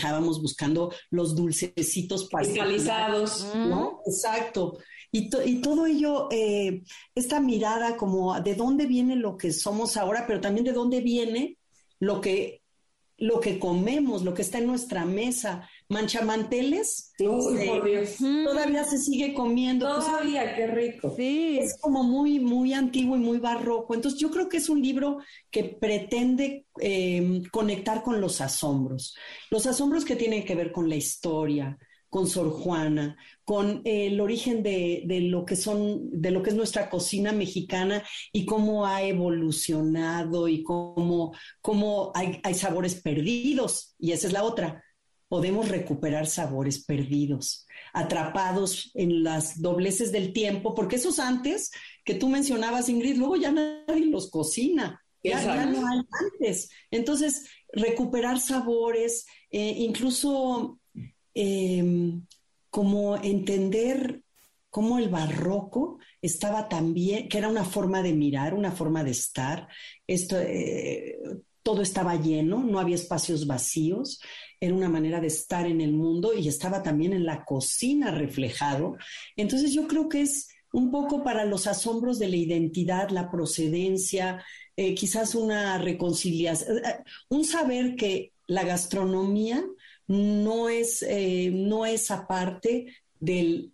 [0.03, 3.55] viajábamos buscando los dulcecitos Cristalizados.
[3.55, 4.01] ¿no?
[4.07, 4.79] Exacto.
[5.11, 6.83] Y, to- y todo ello, eh,
[7.15, 11.57] esta mirada como de dónde viene lo que somos ahora, pero también de dónde viene
[11.99, 12.63] lo que,
[13.17, 15.69] lo que comemos, lo que está en nuestra mesa.
[15.89, 18.17] Manchamanteles, Uy, eh, por Dios.
[18.45, 19.89] todavía se sigue comiendo.
[19.95, 21.15] pues, Todavía, qué rico.
[21.17, 21.59] Sí.
[21.61, 23.95] es como muy, muy antiguo y muy barroco.
[23.95, 25.19] Entonces, yo creo que es un libro
[25.51, 29.15] que pretende eh, conectar con los asombros.
[29.51, 31.79] Los asombros que tienen que ver con la historia,
[32.11, 36.51] con Sor Juana, con eh, el origen de, de lo que son, de lo que
[36.51, 38.03] es nuestra cocina mexicana
[38.33, 43.95] y cómo ha evolucionado y cómo, cómo hay, hay sabores perdidos.
[43.99, 44.85] Y esa es la otra.
[45.29, 51.71] Podemos recuperar sabores perdidos atrapados en las dobleces del tiempo, porque esos antes
[52.05, 56.01] que tú mencionabas, Ingrid, luego ya nadie los cocina, ya, no hay
[56.33, 56.71] antes.
[56.91, 60.79] Entonces, recuperar sabores, eh, incluso
[61.35, 62.13] eh,
[62.71, 64.23] como entender
[64.71, 69.69] cómo el barroco estaba también, que era una forma de mirar, una forma de estar,
[70.07, 71.19] esto, eh,
[71.63, 74.21] todo estaba lleno, no había espacios vacíos,
[74.61, 78.97] era una manera de estar en el mundo y estaba también en la cocina reflejado.
[79.37, 84.45] Entonces yo creo que es un poco para los asombros de la identidad, la procedencia,
[84.77, 86.99] eh, quizás una reconciliación, eh,
[87.29, 89.65] un saber que la gastronomía
[90.07, 93.69] no es, eh, no es aparte de,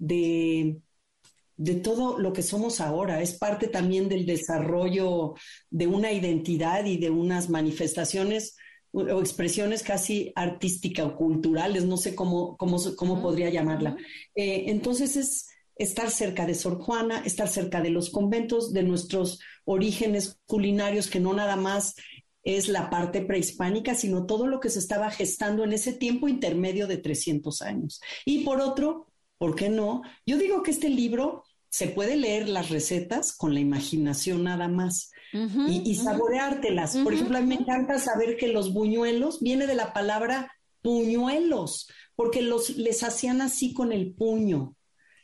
[1.57, 5.35] de todo lo que somos ahora, es parte también del desarrollo
[5.71, 8.57] de una identidad y de unas manifestaciones
[8.95, 13.97] o expresiones casi artísticas o culturales, no sé cómo, cómo, cómo podría llamarla.
[14.35, 19.41] Eh, entonces es estar cerca de Sor Juana, estar cerca de los conventos, de nuestros
[19.65, 21.97] orígenes culinarios, que no nada más
[22.45, 26.87] es la parte prehispánica, sino todo lo que se estaba gestando en ese tiempo intermedio
[26.87, 28.01] de 300 años.
[28.25, 29.07] Y por otro,
[29.39, 30.03] ¿por qué no?
[30.27, 35.11] Yo digo que este libro se puede leer las recetas con la imaginación nada más
[35.35, 36.97] y, y saboreártelas.
[36.99, 41.89] Por ejemplo, a mí me encanta saber que los buñuelos viene de la palabra puñuelos,
[42.15, 44.77] porque los les hacían así con el puño,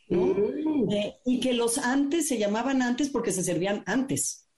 [0.08, 0.26] ¿no?
[0.26, 0.90] Mm.
[0.90, 4.48] Eh, y que los antes se llamaban antes porque se servían antes.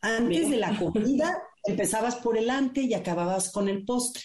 [0.00, 4.22] Antes de la comida empezabas por el ante y acababas con el postre.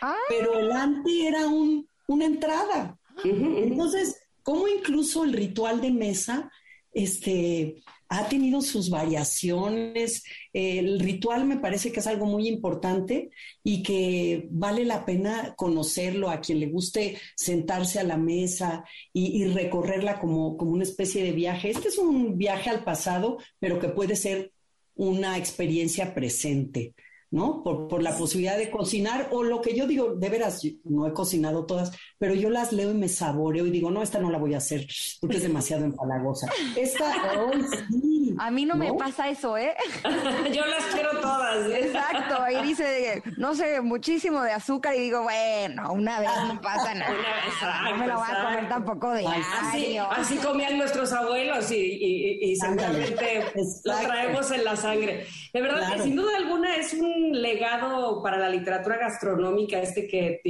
[0.00, 0.16] Ah.
[0.28, 2.98] Pero el ante era un, una entrada.
[3.24, 6.50] Entonces, como incluso el ritual de mesa
[6.92, 10.24] este, ha tenido sus variaciones.
[10.52, 13.30] El ritual me parece que es algo muy importante
[13.62, 19.42] y que vale la pena conocerlo a quien le guste sentarse a la mesa y,
[19.42, 21.70] y recorrerla como, como una especie de viaje.
[21.70, 24.52] Este es un viaje al pasado, pero que puede ser
[24.94, 26.94] una experiencia presente.
[27.30, 27.62] ¿No?
[27.62, 31.12] Por, por, la posibilidad de cocinar, o lo que yo digo, de veras, no he
[31.12, 34.38] cocinado todas, pero yo las leo y me saboreo y digo, no, esta no la
[34.38, 34.86] voy a hacer
[35.20, 36.48] porque es demasiado empalagosa.
[36.76, 37.50] Esta, oh,
[37.90, 38.84] sí, A mí no, ¿no?
[38.84, 39.74] me pasa eso, ¿eh?
[40.52, 41.66] yo las quiero todas.
[41.70, 41.86] ¿eh?
[41.86, 46.94] Exacto, ahí dice, no sé, muchísimo de azúcar y digo, bueno, una vez no pasa
[46.94, 47.10] nada.
[47.10, 51.12] Una vez, exacto, no me lo voy a comer tampoco de así, así comían nuestros
[51.12, 53.44] abuelos y, y, y seguramente
[53.84, 55.26] lo traemos en la sangre.
[55.52, 55.96] De verdad claro.
[55.96, 60.40] que sin duda alguna es un legado para la literatura gastronómica este que,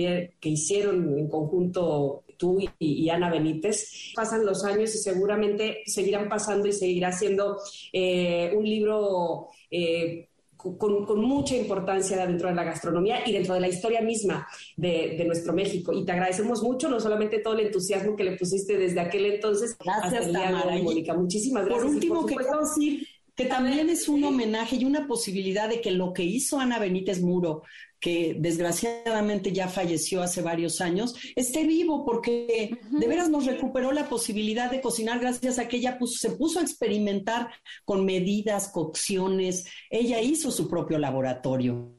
[0.41, 4.13] que hicieron en conjunto tú y, y, Ana Benítez.
[4.15, 7.59] Pasan los años y seguramente seguirán pasando y seguirá siendo
[7.93, 13.61] eh, un libro eh, con, con, mucha importancia dentro de la gastronomía y dentro de
[13.61, 14.47] la historia misma
[14.77, 15.93] de, de, nuestro México.
[15.93, 19.77] Y te agradecemos mucho, no solamente todo el entusiasmo que le pusiste desde aquel entonces
[19.79, 20.77] gracias, Tamara.
[20.83, 21.15] Mónica.
[21.15, 21.85] Muchísimas gracias.
[21.85, 23.07] Por último, por quería decir
[23.37, 27.21] que también es un homenaje y una posibilidad de que lo que hizo Ana Benítez
[27.21, 27.65] Muro,
[28.01, 32.99] que desgraciadamente ya falleció hace varios años, esté vivo porque uh -huh.
[33.01, 36.59] de veras nos recuperó la posibilidad de cocinar gracias a que ella puso, se puso
[36.59, 37.49] a experimentar
[37.85, 41.95] con medidas, cocciones, ella hizo su propio laboratorio,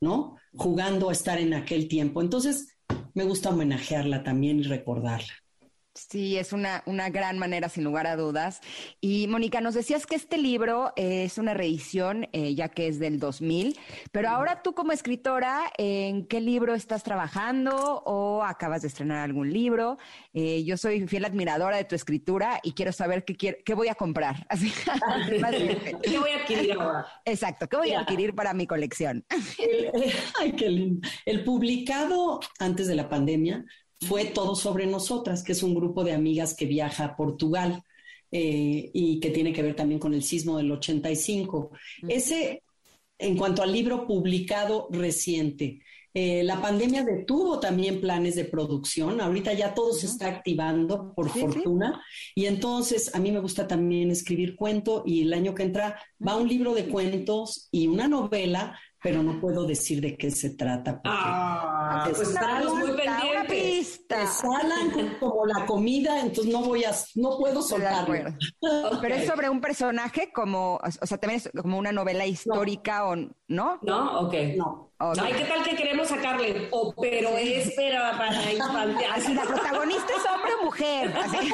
[0.00, 0.36] ¿no?
[0.54, 2.20] Jugando a estar en aquel tiempo.
[2.20, 2.68] Entonces,
[3.14, 5.41] me gusta homenajearla también y recordarla.
[5.94, 8.62] Sí, es una, una gran manera, sin lugar a dudas.
[9.02, 12.98] Y Mónica, nos decías que este libro eh, es una reedición, eh, ya que es
[12.98, 13.78] del 2000,
[14.10, 19.52] pero ahora tú como escritora, ¿en qué libro estás trabajando o acabas de estrenar algún
[19.52, 19.98] libro?
[20.32, 23.88] Eh, yo soy fiel admiradora de tu escritura y quiero saber qué, quiero, qué voy
[23.88, 24.46] a comprar.
[24.48, 24.72] Así,
[26.02, 27.06] ¿Qué voy a adquirir ahora?
[27.26, 29.26] Exacto, ¿qué voy a adquirir para mi colección?
[29.58, 29.90] El,
[30.40, 31.06] ay, qué lindo.
[31.26, 33.62] El publicado antes de la pandemia
[34.06, 37.82] fue Todo sobre Nosotras, que es un grupo de amigas que viaja a Portugal
[38.30, 41.70] eh, y que tiene que ver también con el sismo del 85.
[42.08, 42.62] Ese,
[43.18, 45.80] en cuanto al libro publicado reciente,
[46.14, 49.20] eh, la pandemia detuvo también planes de producción.
[49.20, 51.40] Ahorita ya todo se está activando, por Sí, sí.
[51.40, 52.02] fortuna.
[52.34, 56.36] Y entonces a mí me gusta también escribir cuento y el año que entra va
[56.36, 60.94] un libro de cuentos y una novela, pero no puedo decir de qué se trata.
[61.02, 64.06] porque Ah, pues Una estaremos muy pendientes.
[64.06, 68.14] te salan como- la comida, entonces no voy a, no puedo soltarlo.
[69.00, 73.16] Pero es sobre un personaje como, o sea, también es como una novela histórica o
[73.48, 73.78] no?
[73.82, 74.20] ¿No?
[74.20, 74.34] Ok.
[74.56, 74.91] No.
[75.04, 75.18] Ok.
[75.20, 76.68] Ay, ¿qué tal que queremos sacarle?
[76.70, 79.06] O pero es para, para infantes.
[79.12, 81.12] Así la protagonista es hombre o mujer.
[81.16, 81.52] Así.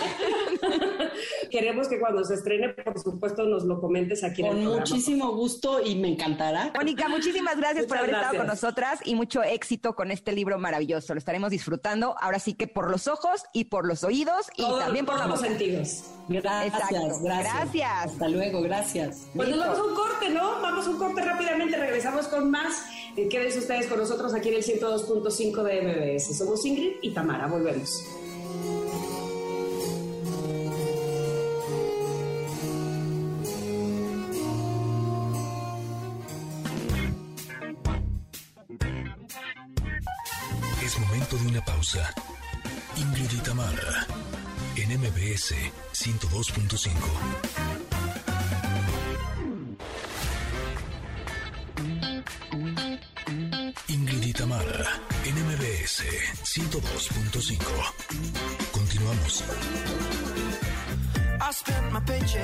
[1.51, 4.87] Queremos que cuando se estrene, por supuesto, nos lo comentes aquí en Con el programa.
[4.87, 6.73] muchísimo gusto y me encantará.
[6.75, 11.15] Mónica, muchísimas gracias por haber estado con nosotras y mucho éxito con este libro maravilloso.
[11.15, 14.79] Lo estaremos disfrutando ahora sí que por los ojos y por los oídos y Todo-
[14.79, 16.05] también por los sentidos.
[16.29, 17.19] Gracias, Exacto.
[17.23, 17.55] gracias.
[17.55, 17.91] Gracias.
[18.13, 19.27] Hasta luego, gracias.
[19.35, 20.61] Pues nos vamos a un corte, ¿no?
[20.61, 22.85] Vamos a un corte rápidamente, regresamos con más.
[23.17, 26.37] Eh, Quédense ustedes con nosotros aquí en el 102.5 de MBS.
[26.37, 27.91] Somos Ingrid y Tamara, volvemos.
[40.85, 42.13] Es momento de una pausa.
[42.97, 44.07] Ingrid y Tamara,
[44.77, 45.55] en MBS
[45.93, 48.28] 102.5.
[55.89, 56.03] MBS
[56.45, 57.95] 102.5.
[58.73, 59.43] Continuamos.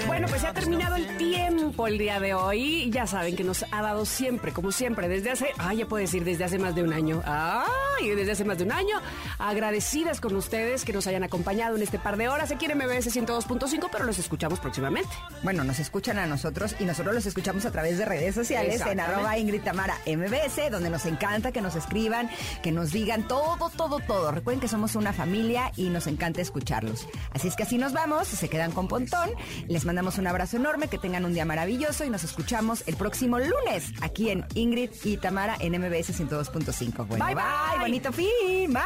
[0.07, 2.91] Bueno, pues se ha terminado el tiempo el día de hoy.
[2.91, 6.25] Ya saben que nos ha dado siempre, como siempre, desde hace, ay, ya puedo decir,
[6.25, 7.23] desde hace más de un año.
[7.27, 9.01] Ay, desde hace más de un año.
[9.39, 13.15] Agradecidas con ustedes que nos hayan acompañado en este par de horas aquí en MBS
[13.15, 15.11] 102.5, pero los escuchamos próximamente.
[15.43, 19.01] Bueno, nos escuchan a nosotros y nosotros los escuchamos a través de redes sociales en
[19.01, 22.31] arroba Ingrid Tamara MBS, donde nos encanta que nos escriban,
[22.63, 24.31] que nos digan todo, todo, todo.
[24.31, 27.07] Recuerden que somos una familia y nos encanta escucharlos.
[27.33, 29.31] Así es que así nos vamos, se quedan con Pontón.
[29.69, 33.39] Les mandamos un abrazo enorme, que tengan un día maravilloso y nos escuchamos el próximo
[33.39, 37.07] lunes aquí en Ingrid y Tamara en MBS 102.5.
[37.07, 37.79] Bueno, Bye, bye.
[37.81, 38.83] bonito fin, bye.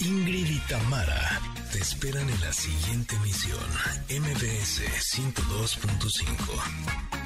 [0.00, 1.40] Ingrid y Tamara
[1.70, 3.58] te esperan en la siguiente emisión.
[4.10, 4.82] MBS
[5.16, 7.21] 102.5.